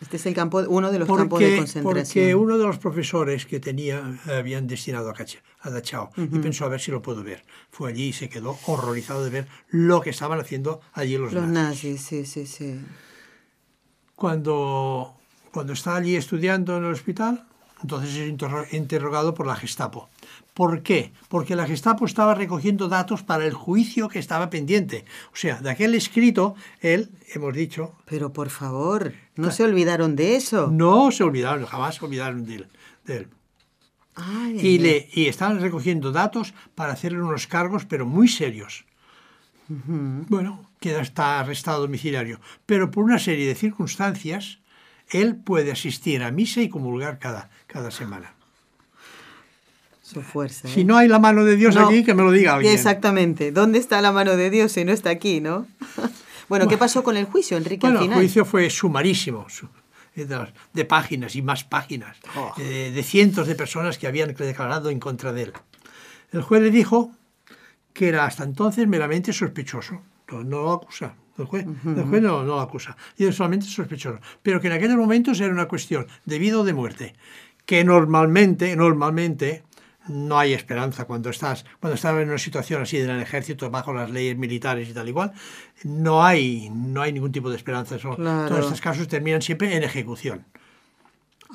[0.03, 1.83] Este es el campo, uno de los campos de Porque, concentración.
[1.83, 6.65] porque uno de los profesores que tenía habían destinado a, Cacha- a Dachau y pensó
[6.65, 7.43] a ver si lo puedo ver.
[7.71, 11.47] Fue allí y se quedó horrorizado de ver lo que estaban haciendo allí los, Los
[11.47, 11.93] nazis.
[11.93, 12.79] nazis, sí, sí, sí.
[14.15, 15.15] Cuando,
[15.51, 17.45] cuando está allí estudiando en el hospital,
[17.83, 20.09] entonces es interro- interrogado por la Gestapo
[20.53, 21.11] ¿Por qué?
[21.29, 25.03] Porque la Gestapo estaba recogiendo datos para el juicio que estaba pendiente.
[25.33, 27.95] O sea, de aquel escrito, él, hemos dicho...
[28.05, 30.69] Pero por favor, ¿no se olvidaron de eso?
[30.71, 32.67] No se olvidaron, jamás se olvidaron de él.
[33.03, 33.27] De él.
[34.13, 38.85] Ay, Y, le, y estaban recogiendo datos para hacerle unos cargos, pero muy serios.
[39.67, 42.39] Bueno, queda está arrestado domiciliario.
[42.67, 44.59] Pero por una serie de circunstancias,
[45.09, 48.33] él puede asistir a misa y comulgar cada, cada semana.
[50.01, 50.67] Su fuerza.
[50.67, 50.83] Si ¿eh?
[50.85, 51.87] no hay la mano de Dios No.
[51.87, 52.73] aquí, que me lo diga alguien.
[52.73, 53.51] Exactamente.
[53.51, 55.65] ¿Dónde está la mano de Dios si no está aquí, no?
[56.49, 59.47] bueno, ¿qué pasó con el juicio, Enrique, Bueno, al el juicio fue sumarísimo,
[60.73, 62.53] de páginas y más páginas, Oh.
[62.59, 65.53] eh, de cientos de personas que habían declarado en contra de él.
[66.31, 67.11] El juez le dijo
[67.93, 71.15] que era hasta entonces meramente sospechoso, no, no lo acusa.
[71.37, 74.97] El juez, juez no, no lo acusa, y es solamente sospechoso, pero que en aquellos
[74.97, 77.13] momentos era una cuestión de vida o de muerte,
[77.65, 79.63] que normalmente, normalmente
[80.09, 83.93] no hay esperanza cuando estás cuando estás en una situación así en el ejército bajo
[83.93, 85.31] las leyes militares y tal igual
[85.85, 87.95] no hay no hay ningún tipo de esperanza.
[87.95, 88.49] Eso- Claro.
[88.49, 90.45] todos estos casos terminan siempre en ejecución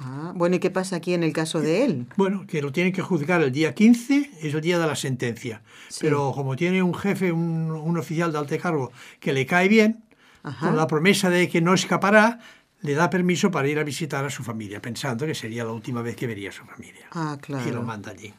[0.00, 2.06] Ah, bueno, ¿y qué pasa aquí en el caso de él?
[2.16, 5.60] bueno que lo tienen que juzgar el día 15 es el día de la sentencia
[5.88, 5.98] Sí.
[6.02, 10.04] pero como tiene un jefe un, un oficial de alto cargo que le cae bien
[10.44, 10.66] Ajá.
[10.68, 12.38] con la promesa de que no escapará
[12.82, 16.00] le da permiso para ir a visitar a su familia pensando que sería la última
[16.02, 17.72] vez que vería a su familia Ah, y claro.
[17.72, 18.32] lo manda allí.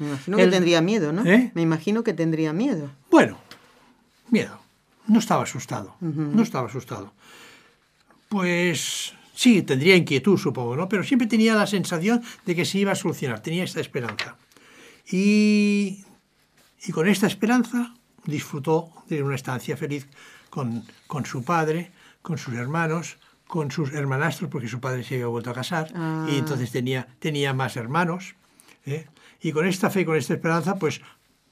[0.00, 1.24] Me imagino que El- tendría miedo, ¿no?
[1.24, 1.52] ¿Eh?
[1.54, 2.90] Me imagino que tendría miedo.
[3.10, 3.38] Bueno,
[4.30, 4.58] miedo.
[5.06, 5.94] No estaba asustado.
[6.00, 7.12] No estaba asustado.
[8.28, 10.88] Pues sí, tendría inquietud, supongo, ¿no?
[10.88, 13.40] Pero siempre tenía la sensación de que se iba a solucionar.
[13.42, 14.36] Tenía esta esperanza.
[15.10, 16.04] Y,
[16.86, 20.06] y con esta esperanza disfrutó de una estancia feliz
[20.48, 21.90] con, con su padre,
[22.22, 26.26] con sus hermanos, con sus hermanastros, porque su padre se había vuelto a casar, Ah.
[26.30, 28.34] y entonces tenía, tenía más hermanos.
[28.86, 29.06] ¿eh?
[29.40, 31.00] Y con esta fe con esta esperanza, pues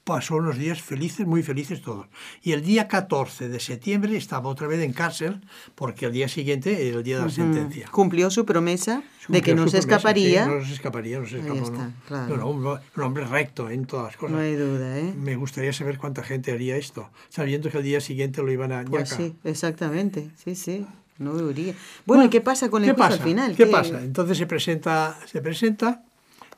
[0.04, 2.06] pasó unos días felices, muy felices todos.
[2.42, 5.40] Y el día 14 de septiembre estaba otra vez en cárcel,
[5.74, 7.88] porque el día siguiente era el día de la sentencia.
[7.90, 10.44] Cumplió su promesa de que Cumplió no se promesa, escaparía.
[10.44, 11.92] sí, no se escaparía, no se escapó, está, ¿no?
[12.08, 12.36] claro.
[12.36, 14.34] No, un, un hombre recto en todas las cosas.
[14.36, 15.14] No hay duda, ¿eh?
[15.16, 18.84] Me gustaría saber cuánta gente haría esto, sabiendo que al día siguiente lo iban a
[18.84, 19.16] Pues ñaca.
[19.22, 20.30] sí, exactamente.
[20.42, 20.86] Sí, sí.
[21.18, 21.74] No dudaría.
[22.06, 23.14] Bueno, ¿y qué pasa con el ¿Qué pasa?
[23.14, 23.54] al final?
[23.54, 24.02] ¿Qué pasa?
[24.02, 26.02] Entonces se presenta, se presenta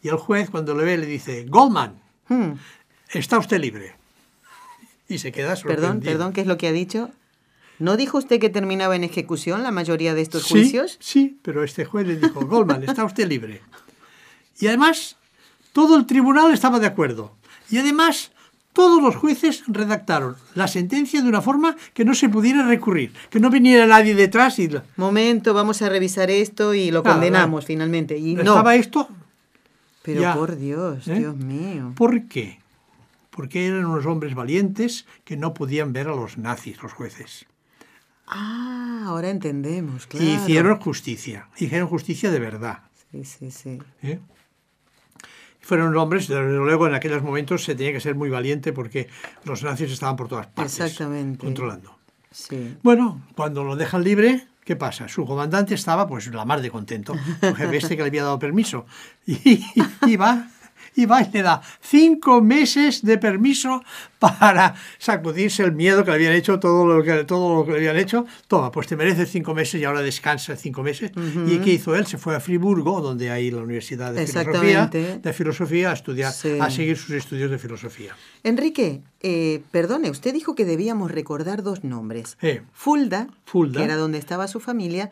[0.02, 2.52] y el juez cuando le ve le dice, Goldman, Hmm,
[3.12, 3.94] está usted libre.
[5.08, 5.88] Y se queda sorprendido.
[5.88, 7.10] Perdón, perdón, ¿qué es lo que ha dicho?
[7.78, 10.96] ¿No dijo usted que terminaba en ejecución la mayoría de estos Sí, juicios?
[11.00, 13.60] Sí, pero este juez le dijo, Goldman, está usted libre.
[14.60, 15.16] Y además,
[15.72, 17.34] todo el tribunal estaba de acuerdo.
[17.70, 18.30] Y además,
[18.72, 23.40] todos los jueces redactaron la sentencia de una forma que no se pudiera recurrir, que
[23.40, 24.70] no viniera nadie detrás y...
[24.96, 28.16] Momento, vamos a revisar esto y lo Claro, condenamos finalmente.
[28.16, 28.42] Y no.
[28.42, 29.08] Estaba esto...
[30.04, 30.34] Pero ya.
[30.34, 31.14] por Dios, ¿Eh?
[31.16, 31.92] Dios mío.
[31.96, 32.61] ¿Por qué?
[33.32, 37.46] Porque eran unos hombres valientes que no podían ver a los nazis, los jueces.
[38.26, 40.24] Ah, ahora entendemos, claro.
[40.24, 42.82] Y hicieron justicia, hicieron justicia de verdad.
[43.10, 43.78] Sí, sí, sí.
[44.02, 44.20] ¿eh?
[45.60, 49.08] Fueron hombres, desde luego en aquellos momentos se tenía que ser muy valiente porque
[49.44, 51.44] los nazis estaban por todas partes Exactamente.
[51.44, 51.96] controlando.
[52.30, 52.76] Sí.
[52.82, 55.08] Bueno, cuando lo dejan libre, ¿qué pasa?
[55.08, 58.38] Su comandante estaba pues la mar de contento, el jefe este que le había dado
[58.38, 58.86] permiso.
[59.26, 59.64] Y,
[60.06, 60.48] y va,
[60.94, 63.82] y va y le da cinco meses de permiso
[64.18, 67.78] para sacudirse el miedo que le habían hecho, todo lo que, todo lo que le
[67.78, 68.24] habían hecho.
[68.46, 71.10] Toma, pues te mereces cinco meses y ahora descansa cinco meses.
[71.46, 72.06] ¿Y qué hizo él?
[72.06, 76.58] Se fue a Friburgo, donde hay la Universidad de Filosofía, de Filosofía a estudiar, Sí.
[76.60, 78.14] a seguir sus estudios de filosofía.
[78.44, 82.36] Enrique, eh, perdone, usted dijo que debíamos recordar dos nombres.
[82.42, 83.78] Eh, Fulda, Fulda.
[83.80, 85.10] que era donde estaba su familia,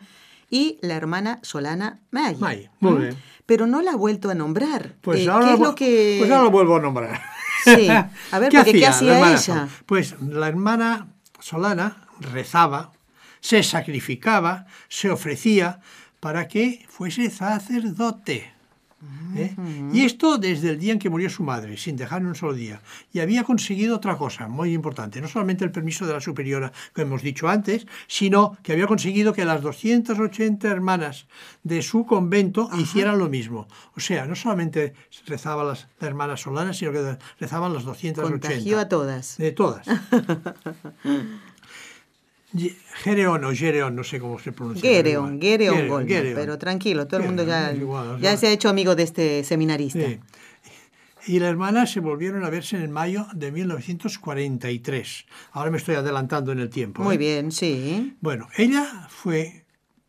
[0.51, 2.35] y la hermana Solana May.
[2.35, 2.99] May, muy ¿Mm?
[2.99, 3.17] bien.
[3.47, 4.93] Pero no la ha vuelto a nombrar.
[5.01, 6.15] Pues, Eh, ahora, ¿Qué es lo- lo que...?
[6.19, 7.19] pues ahora lo vuelvo a nombrar.
[7.63, 7.87] Sí.
[8.31, 9.39] A ver, porque ¿qué hacía la hermana ella?
[9.39, 11.07] Sol- Pues la hermana
[11.39, 12.91] Solana rezaba,
[13.39, 15.79] se sacrificaba, se ofrecía
[16.19, 18.51] para que fuese sacerdote.
[19.35, 19.55] ¿Eh?
[19.93, 22.53] Y esto desde el día en que murió su madre, sin dejar ni un solo
[22.53, 22.81] día.
[23.13, 27.01] Y había conseguido otra cosa muy importante, no solamente el permiso de la superiora, que
[27.01, 31.27] hemos dicho antes, sino que había conseguido que las 280 hermanas
[31.63, 33.67] de su convento hicieran lo mismo.
[33.95, 34.93] O sea, no solamente
[35.25, 38.21] rezaban las hermanas solanas, sino que rezaban las 280.
[38.21, 39.37] Contagió a todas.
[39.37, 39.85] De todas.
[43.03, 44.89] Gereon o Gereon, no sé cómo se pronuncia.
[44.89, 46.07] Gereon, Gereon Gereon, Goldman.
[46.07, 46.35] Gereon.
[46.35, 50.05] Pero tranquilo, todo el mundo ya, igual, se ha hecho amigo de este seminarista.
[50.05, 50.19] Sí.
[51.27, 55.25] Y la hermana se volvieron a verse en mayo de 1943.
[55.51, 57.03] Ahora me estoy adelantando en el tiempo.
[57.03, 57.19] Muy ¿eh?
[57.19, 58.17] bien, sí.
[58.21, 59.65] Bueno, ella fue,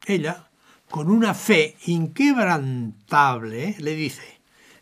[0.06, 0.48] ella,
[0.90, 4.22] con una fe inquebrantable, le dice,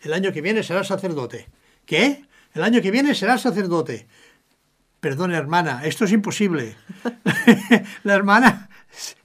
[0.02, 1.48] el año que viene serás sacerdote.
[1.84, 2.24] ¿Qué?
[2.54, 4.06] El año que viene serás sacerdote.
[5.01, 6.76] Perdón, hermana, esto es imposible.
[8.05, 8.68] la hermana,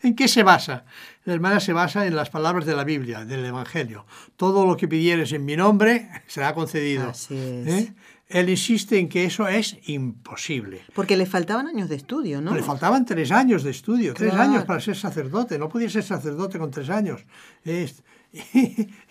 [0.01, 0.86] ¿en qué se basa?
[1.26, 4.05] La hermana se basa en las palabras de la Biblia, del Evangelio.
[4.38, 7.09] Todo lo que pidieres en mi nombre será concedido.
[7.09, 7.67] Así es.
[7.67, 7.93] ¿Eh?
[8.28, 10.82] Él insiste en que eso es imposible.
[10.95, 12.55] Porque le faltaban años de estudio, ¿no?
[12.55, 15.59] Le faltaban tres años de estudio, tres años para ser sacerdote.
[15.59, 17.21] No podía ser sacerdote con tres años.
[17.63, 18.01] Es-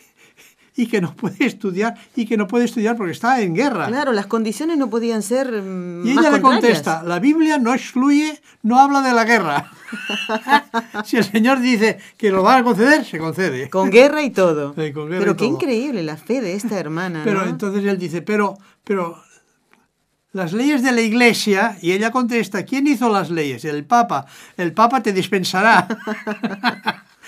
[0.77, 3.87] y que no puede estudiar, y que no puede estudiar porque está en guerra.
[3.87, 7.75] Claro, las condiciones no podían ser mm, Y más ella le contesta, la Biblia no
[7.75, 9.70] excluye, no habla de la guerra.
[11.05, 13.70] si el Señor dice que lo va a conceder, se concede.
[13.70, 14.75] Con guerra y todo.
[14.75, 15.55] Sí, guerra Pero y qué todo.
[15.55, 17.51] increíble la fe de esta hermana, Pero ¿no?
[17.51, 19.22] entonces él dice, pero, pero
[20.33, 23.64] las leyes de la iglesia, y ella contesta, ¿quién hizo las leyes?
[23.64, 24.27] El Papa.
[24.57, 25.87] El Papa te dispensará.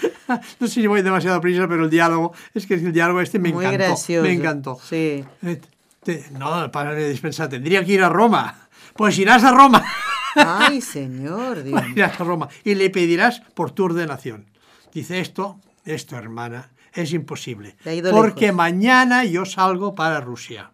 [0.28, 3.52] no sé si voy demasiado prisa, pero el diálogo, es que el diálogo este me
[3.52, 3.84] Muy encantó.
[3.84, 4.22] gracioso.
[4.26, 4.78] Me encantó.
[4.82, 5.24] Sí.
[5.42, 5.60] Eh,
[6.02, 8.68] te- no, el Papa me dispensa, tendría que ir a Roma.
[8.94, 9.84] Pues irás a Roma.
[10.34, 11.82] Ay, señor, Dios.
[11.94, 14.46] irás a Roma y le pedirás por tu ordenación.
[14.92, 17.76] Dice esto, esto hermana, es imposible.
[18.12, 18.56] Porque lejos.
[18.56, 20.70] mañana yo salgo para Rusia.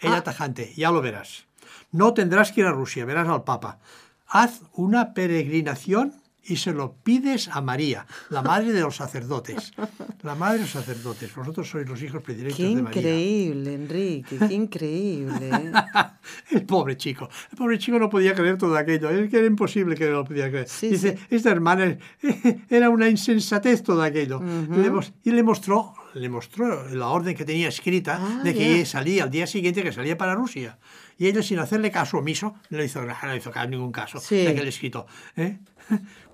[0.00, 0.22] Ella Ah.
[0.24, 1.46] tajante, ya lo verás.
[1.92, 3.78] No tendrás que ir a Rusia, verás al Papa.
[4.28, 6.14] Haz una peregrinación
[6.48, 9.72] y se lo pides a María, la madre de los sacerdotes.
[10.22, 11.34] La madre de los sacerdotes.
[11.34, 13.00] Vosotros sois los hijos predilectos Qué de María.
[13.00, 15.50] increíble, Enrique, qué increíble.
[15.50, 15.72] ¿eh?
[16.50, 17.28] El pobre chico.
[17.50, 19.10] El pobre chico no podía creer todo aquello.
[19.10, 20.68] Es que era imposible que no lo pudiera creer.
[20.68, 21.24] Sí, Dice, sí.
[21.36, 21.96] esta hermana
[22.70, 24.40] era una insensatez todo aquello.
[24.40, 28.78] Le mos- y le mostró, le mostró la orden que tenía escrita Ah, de que
[28.80, 28.86] ya.
[28.86, 30.78] salía al día siguiente, que salía para Rusia.
[31.18, 34.36] Y ella, sin hacerle caso omiso, no le hizo, no le hizo ningún caso Sí.
[34.36, 35.06] de aquel escrito.
[35.36, 35.58] ¿eh?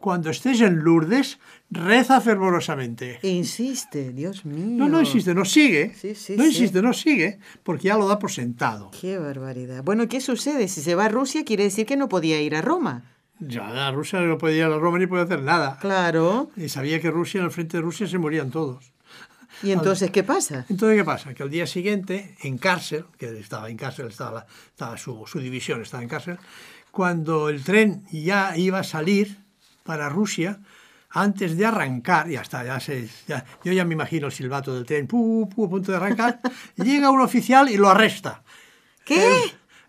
[0.03, 1.39] Cuando estés en Lourdes,
[1.71, 3.21] reza fervorosamente.
[3.23, 4.77] Insiste, Dios mío.
[4.77, 5.95] No, no existe, no sigue.
[5.95, 6.49] Sí, sí, no sí.
[6.51, 8.91] existe, no sigue, porque ya lo da por sentado.
[9.01, 9.85] Qué barbaridad.
[9.85, 10.67] Bueno, ¿qué sucede?
[10.67, 13.05] Si se va a Rusia, quiere decir que no podía ir a Roma.
[13.39, 15.79] Ya, la Rusia no podía ir a Roma ni podía hacer nada.
[15.81, 16.51] Claro.
[16.57, 18.93] Y sabía que Rusia, en el frente de Rusia, se morían todos.
[19.63, 20.67] ¿Y entonces qué pasa?
[20.69, 21.33] Entonces, ¿qué pasa?
[21.33, 24.47] Que al día siguiente, en cárcel, que estaba en cárcel, estaba
[24.97, 26.39] su, su división, estaba en cárcel,
[26.91, 29.42] cuando el tren ya iba a salir
[29.83, 30.59] para Rusia,
[31.11, 34.87] antes de arrancar, ya está, ya se, ya- yo ya me imagino el silbato del
[34.87, 36.41] tren, pu, pu, a punto de arrancar,
[36.77, 38.43] llega un oficial y lo arresta.
[39.05, 39.27] ¿Qué?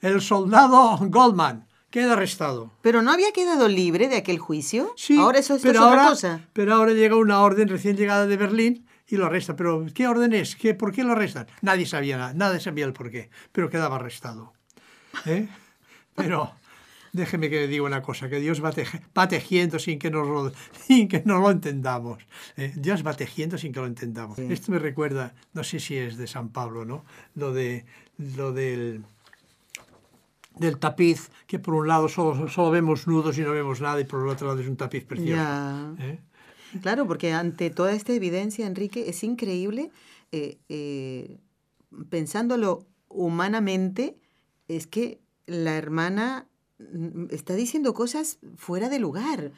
[0.02, 2.72] El, el soldado Goldman queda arrestado.
[2.82, 4.92] ¿Pero no había quedado libre de aquel juicio?
[4.98, 6.42] Sí, Ahora eso, pero es otra ahora, cosa.
[6.52, 9.56] Pero ahora llega una orden recién llegada de Berlín y lo arresta.
[9.56, 10.56] ¿Pero qué orden es?
[10.56, 11.46] ¿Qué, ¿Por qué lo arrestan?
[11.62, 14.54] Nadie sabía nada, nadie sabía el porqué, pero quedaba arrestado.
[15.28, 15.48] ¿Eh?
[16.16, 16.52] Pero
[17.14, 20.28] déjeme que le diga una cosa, que Dios va, teje- va tejiendo sin que nos
[20.28, 20.52] lo,
[20.88, 22.22] sin que no lo entendamos.
[22.58, 22.74] ¿eh?
[22.76, 24.38] Dios va tejiendo sin que lo entendamos.
[24.40, 27.06] Esto me recuerda, no sé si es de San Pablo, ¿no?
[27.36, 27.86] Lo, de,
[28.18, 29.04] lo del
[30.58, 34.04] del tapiz, que por un lado solo, solo vemos nudos y no vemos nada, y
[34.06, 35.34] por el otro lado es un tapiz precioso.
[35.36, 35.96] Ya.
[36.00, 36.20] ¿eh?
[36.82, 39.90] Claro, porque ante toda esta evidencia, Enrique, es increíble,
[40.32, 41.40] eh, eh,
[42.10, 44.16] pensándolo humanamente,
[44.68, 46.48] es que la hermana
[47.32, 49.52] está diciendo cosas fuera de lugar.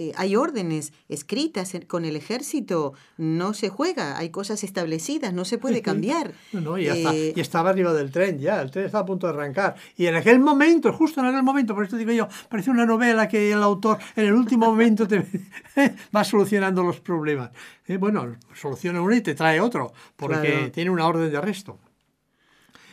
[0.00, 5.44] Eh, hay órdenes escritas en- con el ejército, no se juega, hay cosas establecidas, no
[5.44, 5.82] se puede
[6.22, 6.34] cambiar.
[6.52, 9.02] No, no, y, ya está- Eh, y estaba arriba del tren ya, el tren estaba
[9.02, 9.74] a punto de arrancar.
[9.96, 13.26] Y en aquel momento, justo en aquel momento, por esto digo yo, parece una novela
[13.26, 15.26] que el autor en el último momento te
[16.14, 17.50] va solucionando los problemas.
[17.88, 20.70] Eh, bueno, soluciona uno y te trae otro, porque Claro.
[20.70, 21.76] tiene una orden de arresto.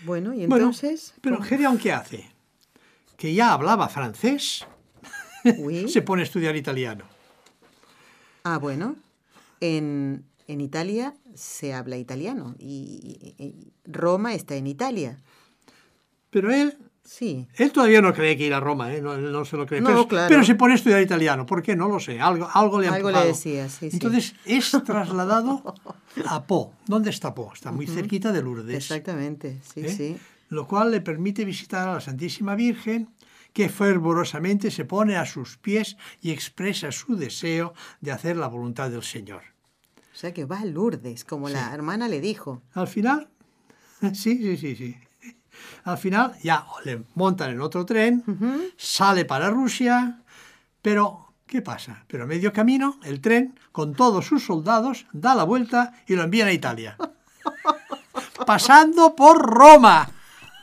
[0.07, 1.13] bueno, y Bueno, entonces...
[1.21, 2.31] pero Gedeón, ¿qué hace?
[3.17, 4.65] Que ya hablaba francés,
[5.87, 7.05] se pone a estudiar italiano.
[8.43, 8.95] Ah, bueno,
[9.61, 15.17] en, en Italia se habla italiano y, y- y Roma está en Italia.
[16.29, 18.99] Pero él Sí, Él todavía no cree que ir a Roma, ¿eh?
[18.99, 19.79] no, se lo cree.
[19.79, 20.27] No, pero, claro.
[20.27, 21.45] pero se pone a estudiar italiano.
[21.45, 21.75] ¿Por qué?
[21.75, 22.19] No lo sé.
[22.19, 23.27] Algo, algo le ha Algo le empujado.
[23.27, 23.97] decía, sí, sí.
[23.97, 25.75] Entonces es trasladado
[26.25, 26.73] a Po.
[26.87, 27.51] ¿Dónde está Po?
[27.53, 28.75] Está muy cerquita de Lourdes.
[28.75, 29.89] exactamente, sí, ¿eh?
[29.89, 30.17] sí.
[30.49, 33.09] Lo cual le permite visitar a la Santísima Virgen,
[33.53, 38.89] que fervorosamente se pone a sus pies y expresa su deseo de hacer la voluntad
[38.89, 39.43] del Señor.
[40.13, 42.61] O sea que va a Lourdes, como la hermana le dijo.
[42.73, 43.29] Al final,
[44.13, 44.97] sí, sí, sí, sí.
[45.85, 48.23] Al final ya le montan en otro tren,
[48.75, 50.21] sale para Rusia,
[50.81, 52.03] pero ¿qué pasa?
[52.07, 56.23] Pero a medio camino el tren, con todos sus soldados, da la vuelta y lo
[56.23, 56.97] envían a Italia.
[58.45, 60.09] Pasando por Roma.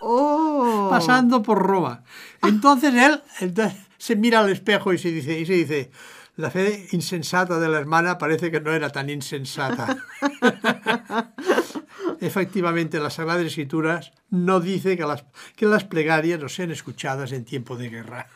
[0.03, 0.89] ¡Oh!
[0.91, 2.03] Pasando por Roma.
[2.43, 5.91] Entonces él, entonces, se mira al espejo y se dice, y se dice,
[6.37, 9.97] la fe insensata de la hermana parece que no era tan insensata.
[12.21, 15.25] efectivamente las Sagradas Escrituras no dice que las,
[15.57, 18.29] que las plegarias no sean escuchadas en tiempo de guerra.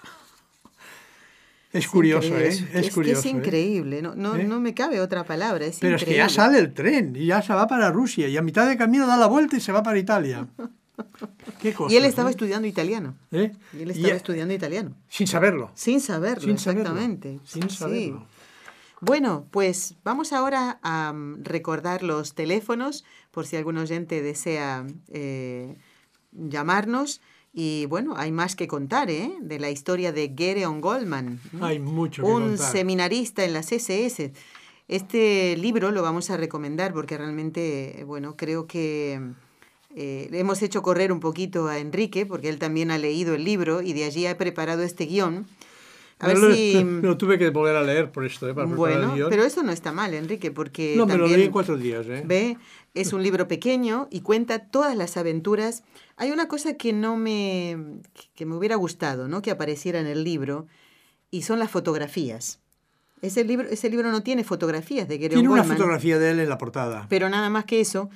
[1.73, 2.49] Es, curioso, ¿eh?
[2.49, 3.23] Es, es curioso.
[3.23, 4.45] Que es increíble, no, no, ¿Eh?
[4.45, 5.67] no, me cabe otra palabra.
[5.67, 6.23] Es Pero increíble.
[6.23, 8.67] es que ya sale el tren y ya se va para Rusia y a mitad
[8.69, 10.47] de camino da la vuelta y se va para Italia.
[11.61, 12.33] ¿Qué cosa, y él estaba ¿eh?
[12.33, 13.17] estudiando italiano.
[13.33, 13.53] ¿Eh?
[13.73, 14.95] Y él estaba Y- estudiando italiano.
[15.09, 15.71] Sin saberlo.
[15.75, 16.83] Sin saberlo, Sin saberlo.
[16.83, 17.41] exactamente.
[17.45, 17.77] Sin Sí.
[17.77, 18.27] saberlo.
[19.01, 25.77] Bueno, pues vamos ahora a mm, recordar los teléfonos por si algún oyente desea eh,
[26.33, 27.21] llamarnos.
[27.53, 29.33] Y bueno, hay más que contar, ¿eh?
[29.41, 31.41] De la historia de Gereon Goldman.
[31.63, 32.71] Hay mucho que un contar.
[32.73, 34.33] seminarista en la CSS.
[34.89, 39.21] Este libro lo vamos a recomendar porque realmente, eh, bueno, creo que
[39.97, 43.83] eh, hemos hecho correr un poquito a Enrique porque él también ha leído el libro
[43.83, 45.47] y de allí ha preparado este guion.
[46.19, 46.75] A ver lo- si...
[47.03, 48.55] lo tuve que volver a leer por esto, ¿eh?
[48.55, 49.31] Para preparar el Bueno, guion.
[49.31, 52.07] pero eso no está mal, Enrique, porque No, me lo también, leí en cuatro días,
[52.09, 52.23] ¿eh?
[52.25, 52.57] ve,
[52.95, 55.83] es un libro pequeño y cuenta todas las aventuras.
[56.17, 58.01] Hay una cosa que no me,
[58.35, 59.43] que me hubiera gustado, ¿no?
[59.43, 60.67] Que apareciera en el libro
[61.31, 62.61] y son las fotografías.
[63.23, 66.49] Ese libro, ese libro no tiene fotografías de Gereon Tiene una fotografía de él en
[66.51, 67.07] la portada.
[67.09, 68.09] pero nada más que eso.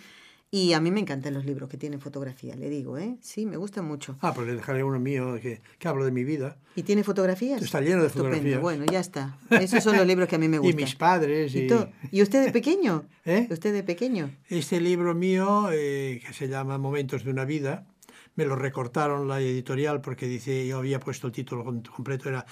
[0.52, 3.16] Y a mí me encantan los libros que tienen fotografía, le digo, ¿eh?
[3.20, 4.16] Sí, me gustan mucho.
[4.20, 6.56] Ah, pues le dejaré uno mío que, que hablo de mi vida.
[6.74, 7.62] ¿Y tiene fotografías?
[7.62, 8.60] Está lleno de Estupendo, fotografías.
[8.60, 9.38] Bueno, ya está.
[9.50, 10.76] Esos son los libros que a mí me Y gustan.
[10.76, 11.54] mis padres.
[11.54, 11.68] ¿Y, Y.
[12.10, 13.04] ¿Y usted de pequeño?
[13.24, 13.46] ¿Eh?
[13.48, 14.30] ¿Usted de pequeño?
[14.48, 17.86] Este libro mío, eh, que se llama Momentos de una vida,
[18.34, 22.44] me lo recortaron la editorial porque dice, yo había puesto el título com- completo, era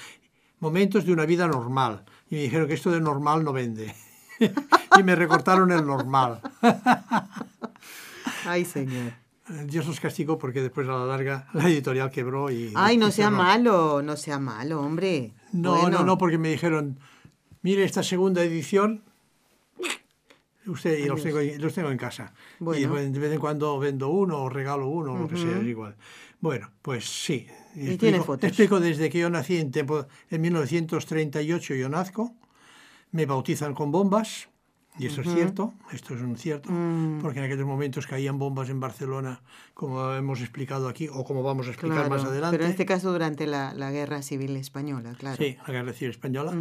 [0.60, 2.04] Momentos de una vida normal.
[2.30, 3.92] Y me dijeron que esto de normal no vende.
[4.98, 6.40] y me recortaron el normal.
[8.44, 9.12] Ay, señor.
[9.66, 12.72] Dios los castigó porque después a la larga la editorial quebró y...
[12.74, 13.36] Ay, no sea cerró.
[13.36, 15.32] malo, no sea malo, hombre.
[15.52, 16.98] No, Bueno, no, no, porque me dijeron,
[17.62, 19.02] mire esta segunda edición,
[20.66, 22.34] usted y los tengo, los tengo en casa.
[22.58, 22.98] Bueno.
[22.98, 25.66] Y de vez en cuando vendo uno o regalo uno o lo que sea, es
[25.66, 25.96] igual.
[26.40, 27.46] Bueno, pues sí.
[27.74, 28.48] Y tiene fotos.
[28.48, 29.72] Explico desde que yo nací en,
[30.30, 32.34] en 1938, yo nazco,
[33.12, 34.48] me bautizan con bombas.
[34.98, 37.20] Y eso es cierto, esto es un cierto, Mm.
[37.22, 39.40] porque en aquellos momentos caían bombas en Barcelona,
[39.74, 42.56] como hemos explicado aquí, o como vamos a explicar claro, más adelante.
[42.56, 45.36] Pero en este caso durante la, la Guerra Civil Española, claro.
[45.36, 46.52] Sí, la Guerra Civil Española,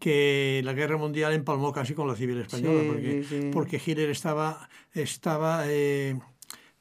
[0.00, 3.50] que la Guerra Mundial empalmó casi con la Civil Española, Sí, porque, sí, sí.
[3.52, 6.18] porque Hitler estaba, estaba eh,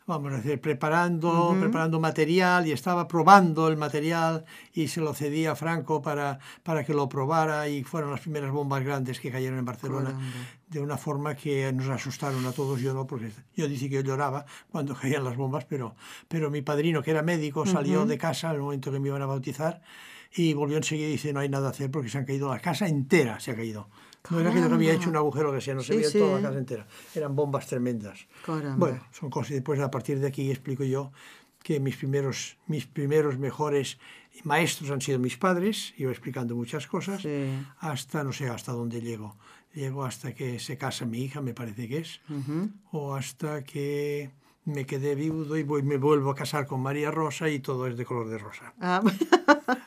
[0.08, 5.53] vamos a decir, preparando, preparando material y estaba probando el material y se lo cedía
[5.53, 9.58] a Franco para, para que lo probara y fueron las primeras bombas grandes que cayeron
[9.58, 10.16] en Barcelona
[10.68, 14.01] de una forma que nos asustaron a todos, yo no, porque yo dije que yo
[14.01, 15.95] lloraba cuando caían las bombas, pero,
[16.28, 19.22] pero mi padrino, que era médico, salió de casa en el momento que me iban
[19.22, 19.82] a bautizar
[20.36, 22.60] y volvió enseguida y dice, no hay nada a hacer porque se han caído, la
[22.60, 23.89] casa entera se ha caído.
[24.30, 26.09] No era que yo no había hecho un agujero que sea, no se Sí, veía
[26.09, 26.19] sí.
[26.19, 26.88] toda la casa entera.
[27.13, 28.28] Eran bombas tremendas.
[28.45, 28.78] Caramba.
[28.78, 29.51] Bueno, son cosas.
[29.51, 31.11] y Después, a partir de aquí, explico yo
[31.63, 33.97] que mis primeros, mis primeros mejores
[34.43, 37.47] maestros han sido mis padres, iba explicando muchas cosas, Sí.
[37.80, 39.36] hasta, no sé, hasta dónde llego.
[39.73, 42.69] Llego hasta que se casa mi hija, me parece que es, Ujú.
[42.91, 44.32] o hasta que
[44.63, 47.97] me quedé viudo y voy, me vuelvo a casar con María Rosa y todo es
[47.97, 48.73] de color de rosa.
[48.80, 49.01] Ah,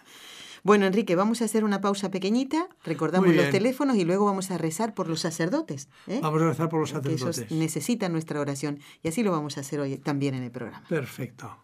[0.63, 4.59] bueno, Enrique, vamos a hacer una pausa pequeñita, recordamos los teléfonos y luego vamos a
[4.59, 5.89] rezar por los sacerdotes.
[6.07, 6.21] ¿eh?
[6.23, 7.51] Vamos a rezar por los sacerdotes.
[7.51, 10.85] necesitan nuestra oración y así lo vamos a hacer hoy también en el programa.
[10.89, 11.57] Perfecto.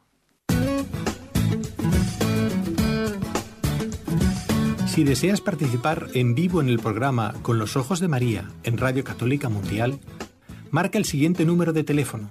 [4.87, 9.03] Si deseas participar en vivo en el programa Con los Ojos de María en Radio
[9.03, 9.99] Católica Mundial,
[10.71, 12.31] marca el siguiente número de teléfono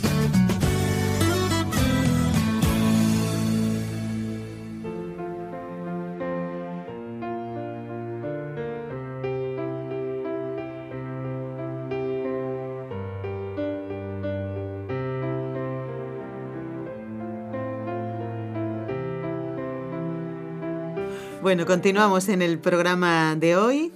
[21.51, 23.91] Bueno, continuamos en el programa de hoy,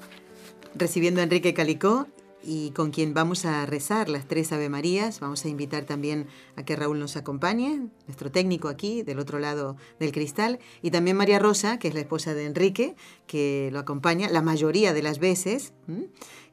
[0.75, 2.05] recibiendo a Enrique Calicó
[2.43, 5.21] y con quien vamos a rezar las tres Ave Marías.
[5.21, 6.27] Vamos a invitar también
[6.57, 11.15] a que Raúl nos acompañe, nuestro técnico aquí, del otro lado del cristal, y también
[11.15, 15.19] María Rosa, que es la esposa de Enrique, que lo acompaña la mayoría de las
[15.19, 15.71] veces,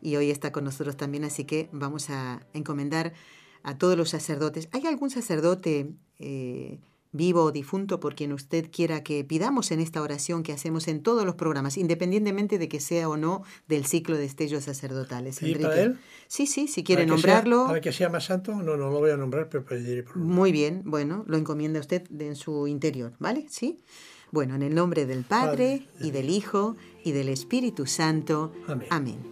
[0.01, 3.13] y hoy está con nosotros también, así que vamos a encomendar
[3.65, 4.69] a todos los sacerdotes.
[4.71, 6.79] ¿Hay algún sacerdote eh,
[7.13, 11.03] vivo o difunto, por quien usted quiera que pidamos en esta oración que hacemos en
[11.03, 15.43] todos los programas, independientemente de que sea o no del ciclo de estellos sacerdotales.
[15.43, 15.99] ¿Y para él?
[16.27, 17.59] Sí, sí, si quiere ¿Para que nombrarlo.
[17.61, 18.53] sea- ¿Para que sea más santo?
[18.55, 22.03] No, no lo voy a nombrar, pero pediré por Muy bien, bueno, lo encomienda usted
[22.21, 23.47] en su interior, ¿vale?
[23.51, 23.79] ¿Sí?
[24.31, 28.53] Bueno, en el nombre del Padre, Padre, y del Hijo, y del Espíritu Santo.
[28.89, 29.32] Amén.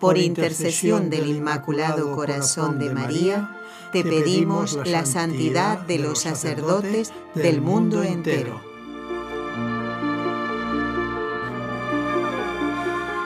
[0.00, 3.50] por intercesión del Inmaculado Corazón de María,
[3.92, 8.60] te pedimos la santidad de los sacerdotes del mundo entero.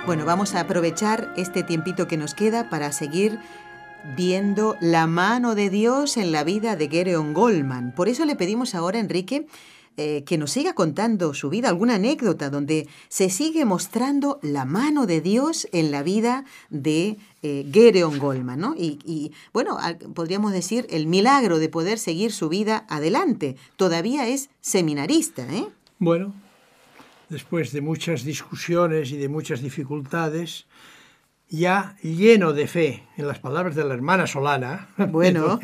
[0.07, 3.39] Bueno, vamos a aprovechar este tiempito que nos queda para seguir
[4.17, 7.93] viendo la mano de Dios en la vida de Gereon Goldman.
[7.93, 9.47] Por eso le pedimos ahora, Enrique,
[10.01, 15.07] eh, que nos siga contando su vida, alguna anécdota donde se sigue mostrando la mano
[15.07, 18.75] de Dios en la vida de eh, Gereon Goldman, ¿no?
[18.77, 19.77] Y, y, bueno,
[20.15, 23.57] podríamos decir el milagro de poder seguir su vida adelante.
[23.75, 25.67] Todavía es seminarista, ¿eh?
[25.99, 26.33] Bueno,
[27.29, 30.67] después de muchas discusiones y de muchas dificultades,
[31.49, 35.59] ya lleno de fe en las palabras de la hermana Solana, Bueno.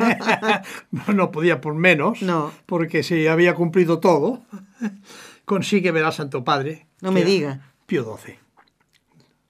[1.15, 2.53] no podía por menos, No.
[2.67, 4.43] porque se había cumplido todo,
[5.45, 6.87] consigue ver al Santo Padre.
[7.01, 7.73] No me diga.
[7.87, 8.37] Pío XII.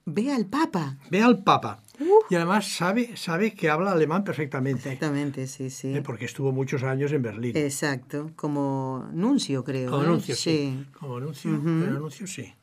[0.05, 0.97] Ve al Papa.
[1.09, 1.81] Ve al Papa.
[2.29, 5.95] Y además sabe, sabe que habla alemán perfectamente, Exactamente, sí, sí.
[5.95, 6.01] ¿eh?
[6.01, 7.55] porque estuvo muchos años en Berlín.
[7.55, 9.89] Exacto, como nuncio, creo.
[9.89, 10.07] Como ¿eh?
[10.07, 10.85] anuncio, sí.
[10.99, 12.53] Como anuncio, pero anuncio, sí.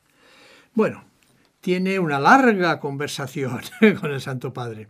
[0.75, 1.03] Bueno,
[1.63, 3.61] tiene una larga conversación
[4.01, 4.89] con el Santo Padre.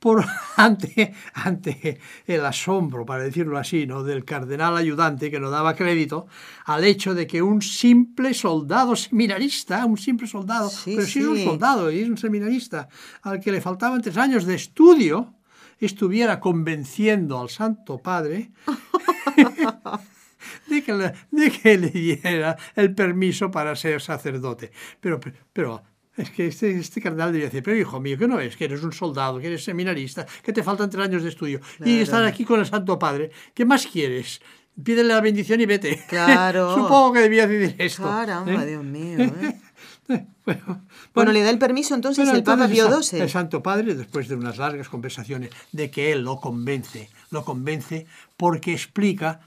[0.00, 0.24] Por,
[0.56, 4.02] ante, ante el asombro, para decirlo así, ¿no?
[4.02, 6.26] del cardenal ayudante que no daba crédito
[6.64, 11.26] al hecho de que un simple soldado seminarista, un simple soldado, Sí, pero sí, es
[11.26, 12.88] un soldado y es un seminarista,
[13.22, 15.34] al que le faltaban tres años de estudio,
[15.78, 18.52] estuviera convenciendo al Santo Padre
[20.68, 24.72] de que, le, de que le diera el permiso para ser sacerdote.
[25.00, 25.20] Pero,
[25.52, 25.82] pero
[26.16, 28.82] es que este, este cardenal debía decir, pero hijo mío, que no es, que eres
[28.82, 32.44] un soldado, que eres seminarista, que te faltan tres años de estudio y estar aquí
[32.44, 33.30] con el Santo Padre.
[33.54, 34.40] ¿Qué más quieres?
[34.82, 36.04] Pídele la bendición y vete.
[36.08, 36.74] Claro.
[36.74, 38.04] Supongo que debía decir esto.
[38.04, 38.66] Caramba, ¿eh?
[38.66, 39.18] Dios mío.
[39.20, 39.60] ¿eh?
[40.44, 43.28] Bueno, Bueno, le da el permiso entonces Bueno, el Papa Pío el.
[43.28, 48.06] Santo Padre, después de unas largas conversaciones, de que él lo convence, lo convence
[48.36, 49.40] porque explica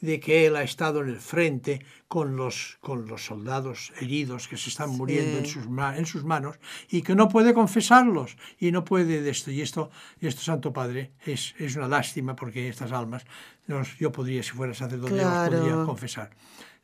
[0.00, 4.56] de que él ha estado en el frente con los, con los soldados heridos que
[4.56, 6.56] se están muriendo en sus, en sus manos
[6.88, 9.50] y que no puede confesarlos y no puede de esto.
[9.50, 9.90] Y esto,
[10.20, 13.24] y esto Santo Padre, es, es una lástima porque estas almas,
[13.66, 15.56] los- yo podría, si fuera sacerdote, Claro.
[15.58, 16.30] podría confesar.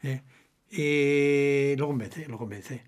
[0.03, 0.21] ¿eh?
[0.71, 2.83] Eh, lo convence, lo convence.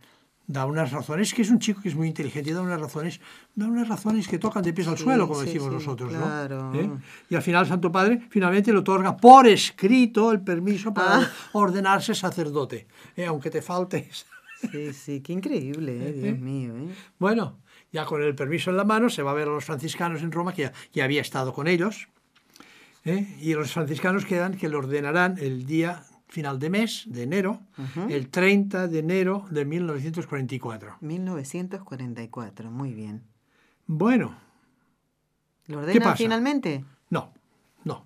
[0.50, 3.20] Da unas razones, que es un chico que es muy inteligente, y da unas razones,
[3.54, 6.10] da unas razones que tocan de pies al Sí, suelo, como sí, decimos sí, nosotros,
[6.10, 6.20] ¿no?
[6.20, 6.72] claro.
[6.74, 6.88] ¿Eh?
[7.28, 11.30] Y al final Santo Padre finalmente le otorga por escrito el permiso para Ah.
[11.52, 13.26] ordenarse sacerdote, ¿eh?
[13.26, 14.24] aunque te faltes.
[14.72, 16.12] Sí, sí, qué increíble, ¿eh?
[16.14, 16.72] Dios mío.
[16.78, 16.94] ¿eh?
[17.18, 17.58] Bueno,
[17.92, 20.32] ya con el permiso en la mano se va a ver a los franciscanos en
[20.32, 22.08] Roma, que ya, ya había estado con ellos,
[23.04, 23.36] ¿eh?
[23.40, 27.60] y los franciscanos quedan que le ordenarán el día final de mes, de enero,
[28.08, 30.96] el 30 de enero de 1944.
[31.00, 33.22] 1944, muy bien.
[33.86, 34.36] Bueno,
[35.66, 36.16] ¿Lo ¿Qué ordena pasa?
[36.16, 36.84] finalmente?
[37.10, 37.32] no,
[37.84, 38.04] no,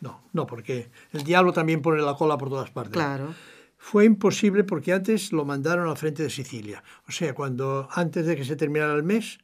[0.00, 2.92] no, no, porque el diablo también pone la cola por todas partes.
[2.94, 3.34] Claro.
[3.78, 6.84] Fue imposible porque antes lo mandaron al frente de Sicilia.
[7.08, 9.38] O sea, cuando antes de que se terminara el mes,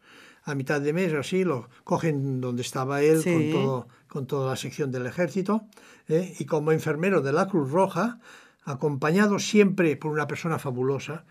[0.44, 3.32] a mitad de mes o así, lo cogen donde estaba él Sí.
[3.32, 5.66] con, todo, con toda la sección del ejército,
[6.08, 6.34] ¿eh?
[6.38, 8.18] y como enfermero de la Cruz Roja,
[8.64, 11.24] acompañado siempre por una persona fabulosa,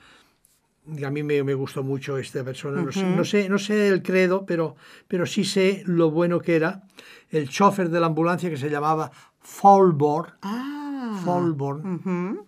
[0.96, 3.90] y a mí me, me gustó mucho esta persona, no, sé, no, sé, no sé
[3.90, 4.76] el credo, pero,
[5.08, 6.84] pero sí sé lo bueno que era,
[7.30, 9.12] el chofer de la ambulancia que se llamaba
[9.42, 11.22] Faulborn, Ah.
[11.26, 12.46] Faulborn, Ujú.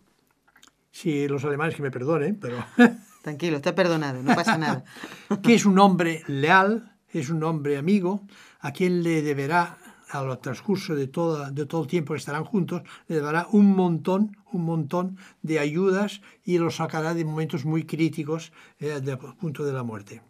[0.92, 2.64] sí, los alemanes que me perdonen, pero...
[3.24, 4.86] Tranquilo, está perdonado, no pasa nada.
[5.44, 8.22] que es un hombre leal, es un hombre amigo,
[8.62, 9.78] a quien le deberá,
[10.10, 14.38] al transcurso de, toda, de todo el tiempo que estarán juntos, le dará un montón,
[14.52, 19.74] un montón de ayudas y lo sacará de momentos muy críticos eh, del punto de
[19.74, 20.22] la muerte.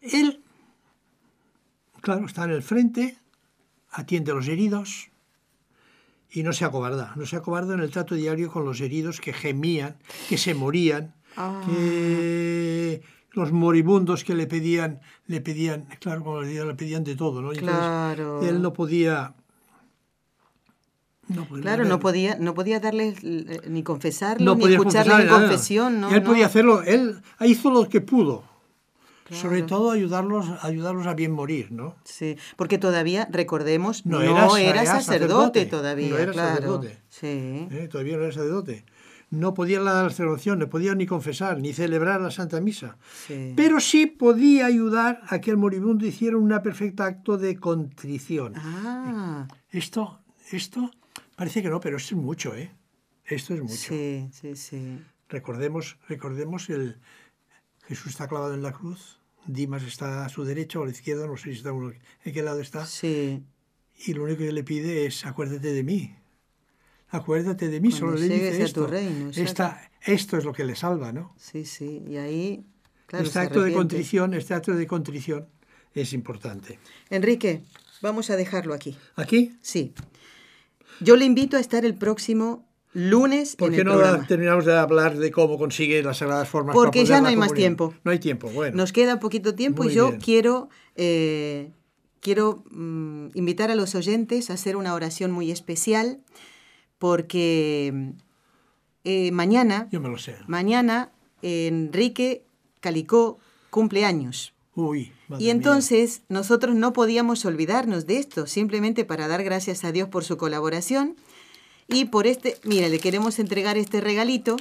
[0.00, 0.42] Él,
[2.00, 3.18] claro, está en el frente,
[3.90, 5.10] atiende a los heridos
[6.30, 9.32] y no se acobarda, no se acobarda en el trato diario con los heridos que
[9.32, 9.96] gemían,
[10.28, 11.62] que se morían, Ah.
[11.64, 13.02] que
[13.38, 17.52] los moribundos que le pedían, le pedían, claro, como le le pedían de todo, ¿no?
[17.52, 18.42] Y entonces Claro.
[18.42, 19.34] él no podía.
[21.28, 25.28] no podía- Claro, no podía, no podía darles eh, ni confesarlo, no ni escucharle en
[25.28, 26.10] confesión, ¿no?
[26.10, 28.44] Él podía hacerlo, él hizo lo que pudo.
[29.24, 29.42] Claro.
[29.42, 31.94] Sobre todo ayudarlos, ayudarlos a bien morir, ¿no?
[32.04, 36.32] Sí, porque todavía, recordemos, No no, era era, sa- era sacerdote, sacerdote, todavía, no era
[36.32, 36.54] claro.
[36.54, 36.98] sacerdote.
[37.10, 37.68] Sí.
[37.70, 37.88] ¿eh?
[37.92, 38.86] Todavía no era sacerdote.
[39.30, 42.96] No podía dar la celebración, no podía ni confesar, ni celebrar la Santa Misa.
[43.26, 43.52] sí.
[43.56, 48.54] Pero sí podía ayudar a que el moribundo hiciera un perfecto acto de contrición.
[48.56, 50.20] Ah, Esto,
[50.50, 50.90] esto
[51.36, 52.70] parece que no, pero esto es mucho, ¿eh?
[53.24, 53.74] Esto es mucho.
[53.76, 54.98] sí, sí, sí.
[55.28, 56.98] Recordemos, recordemos el
[57.86, 61.26] Jesús está clavado en la cruz, Dimas está a su derecha o a la izquierda,
[61.26, 63.42] no sé si está en qué lado está, Sí,
[64.06, 66.14] y lo único que le pide es acuérdate de mí.
[67.10, 68.84] Acuérdate de mí, Cuando solo le dice a esto.
[68.84, 69.30] tu reino.
[69.34, 71.34] Esta- esto es lo que le salva, ¿no?
[71.38, 72.02] sí, sí.
[72.08, 72.64] Y ahí,
[73.06, 75.46] claro, este acto de contrición, este acto de contrición
[75.94, 76.78] es importante.
[77.10, 77.62] Enrique,
[78.02, 78.96] vamos a dejarlo aquí.
[79.16, 79.94] Aquí, Sí.
[81.00, 84.26] Yo le invito a estar el próximo lunes ¿por en qué el no programa.
[84.26, 86.74] terminamos de hablar de cómo consigue las sagradas formas?
[86.74, 87.94] Porque ya no hay más tiempo.
[88.04, 88.76] No hay tiempo, bueno.
[88.76, 90.20] Nos queda poquito tiempo Muy y yo bien.
[90.20, 91.70] quiero, eh,
[92.20, 96.20] quiero mm, invitar a los oyentes a hacer una oración muy especial
[96.98, 98.12] porque
[99.04, 100.36] eh, mañana, Yo me lo sé.
[100.46, 101.10] mañana
[101.42, 102.44] Enrique
[102.80, 103.38] Calicó
[103.70, 104.52] cumple años.
[104.74, 105.52] Uy, Y mía.
[105.52, 110.36] entonces nosotros no podíamos olvidarnos de esto, simplemente para dar gracias a Dios por su
[110.36, 111.16] colaboración.
[111.88, 114.56] Y por este, mira, le queremos entregar este regalito.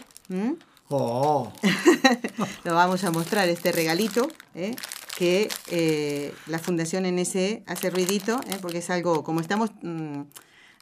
[0.89, 1.51] Oh,
[2.63, 4.75] Lo vamos a mostrar, este regalito, ¿eh?
[5.17, 8.57] que eh, la Fundación NSE hace ruidito, ¿eh?
[8.61, 10.21] porque es algo, como estamos mm,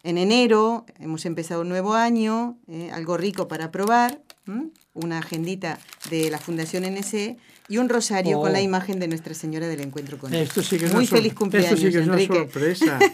[0.05, 2.91] en enero, hemos empezado un nuevo año, ¿eh?
[2.93, 4.67] algo rico para probar, ¿m?
[4.93, 5.79] una agendita
[6.09, 7.37] de la Fundación NSE
[7.67, 8.43] y un rosario Oh.
[8.43, 11.33] con la imagen de Nuestra Señora del Encuentro con esto sí que es Muy feliz
[11.33, 12.99] cumpleaños, Esto sí que es una sorpresa.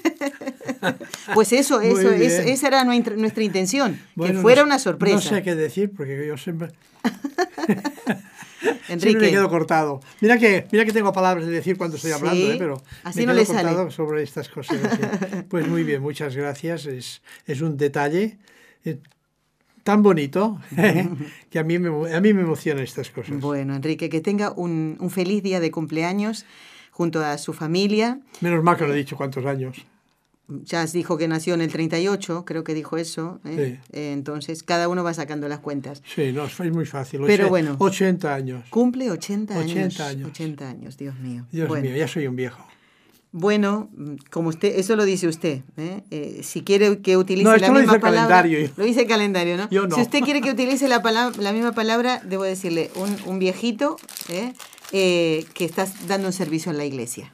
[1.35, 5.15] Pues eso, eso, es- esa era nuestra, nuestra intención, Bueno, que fuera no- una sorpresa.
[5.15, 6.71] No sé qué decir porque yo siempre,
[8.61, 10.01] Enrique, siempre me quedo cortado.
[10.21, 12.55] Mira que, mira que tengo palabras de decir cuando estoy hablando, Sí, ¿eh?
[12.59, 13.61] pero así me no quedo le sale.
[13.69, 14.83] cortado sobre estas cosas.
[14.83, 15.01] así.
[15.49, 16.85] Pues muy bien, muchas gracias.
[16.85, 18.37] Es, es un detalle
[18.85, 18.99] eh,
[19.83, 20.59] tan bonito
[21.49, 23.39] que a mí, me, a mí me emocionan estas cosas.
[23.39, 26.45] Bueno, Enrique, que tenga un, un feliz día de cumpleaños
[26.91, 28.19] junto a su familia.
[28.41, 29.85] Menos mal que no he dicho cuántos años.
[30.63, 33.39] Ya dijo que nació en el 38, creo que dijo eso.
[33.45, 33.79] ¿eh?
[33.91, 33.97] Sí.
[33.97, 36.01] Eh, Entonces, cada uno va sacando las cuentas.
[36.15, 37.21] Sí, no, es muy fácil.
[37.25, 37.75] Pero Oche- bueno.
[37.79, 38.63] 80 años.
[38.69, 39.71] Cumple 80 años.
[39.71, 40.29] 80 años.
[40.29, 41.45] 80 años, Dios mío.
[41.51, 42.65] Dios bueno, mío, ya soy un viejo.
[43.33, 43.89] bueno,
[44.29, 45.61] como usted, eso lo dice usted.
[45.77, 46.03] ¿eh?
[46.11, 48.41] Eh, si quiere que utilice No, la lo misma dice el palabra.
[48.41, 48.71] calendario.
[48.75, 49.69] Lo dice el calendario, ¿no?
[49.69, 49.95] Yo no.
[49.95, 53.95] Si usted quiere que utilice la, palabra, la misma palabra, debo decirle, un, un viejito
[54.91, 57.31] que está dando un servicio en la iglesia.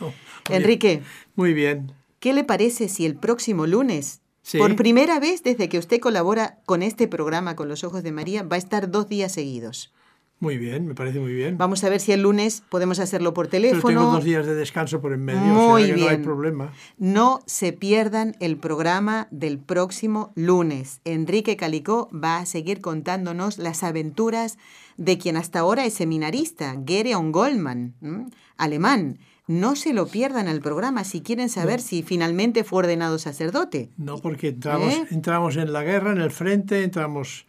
[0.00, 0.12] Oh,
[0.50, 1.02] Enrique.
[1.34, 1.92] Muy bien.
[2.26, 4.58] ¿Qué le parece si el próximo lunes, Sí.
[4.58, 8.42] por primera vez desde que usted colabora con este programa con los ojos de María,
[8.42, 9.94] va a estar dos días seguidos?
[10.40, 11.56] Muy bien, me parece muy bien.
[11.56, 14.10] Vamos a ver si el lunes podemos hacerlo por Pero tengo teléfono.
[14.10, 16.72] dos días de descanso por en medio, Muy o sea que no hay problema.
[16.98, 21.00] No se pierdan el programa del próximo lunes.
[21.04, 24.58] Enrique Calicó va a seguir contándonos las aventuras
[24.96, 28.26] de quien hasta ahora es seminarista, Gereon Goldman, ¿m?
[28.56, 29.20] alemán.
[29.46, 33.90] No se lo pierdan al programa si quieren saber si finalmente fue ordenado sacerdote.
[33.96, 35.06] No, porque entramos, ¿Eh?
[35.10, 37.46] entramos en la guerra, en el frente, entramos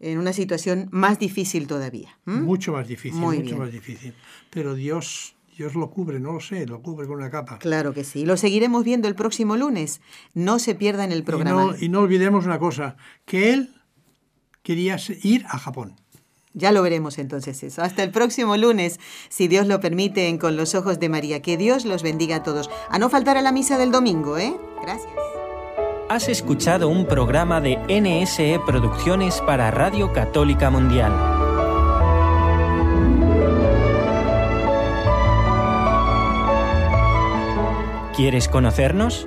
[0.00, 2.18] En una situación más difícil todavía.
[2.24, 3.58] mucho más difícil, Muy mucho bien.
[3.58, 4.14] más difícil.
[4.50, 7.58] Pero Dios, Dios lo cubre, no lo sé, lo cubre con una capa.
[7.58, 8.24] Claro que sí.
[8.24, 10.00] Lo seguiremos viendo el próximo lunes.
[10.34, 11.62] No se pierdan el Y programa.
[11.64, 13.74] no, y no olvidemos una cosa, que él
[14.62, 15.96] quería ir a Japón.
[16.54, 17.82] Ya lo veremos entonces eso.
[17.82, 21.42] Hasta el próximo lunes, si Dios lo permite, en Con los Ojos de María.
[21.42, 22.70] Que Dios los bendiga a todos.
[22.88, 24.54] A no faltar a la misa del domingo, ¿eh?
[24.80, 25.12] Gracias.
[26.08, 31.12] Has escuchado un programa de NSE Producciones para Radio Católica Mundial.
[38.14, 39.26] ¿Quieres conocernos?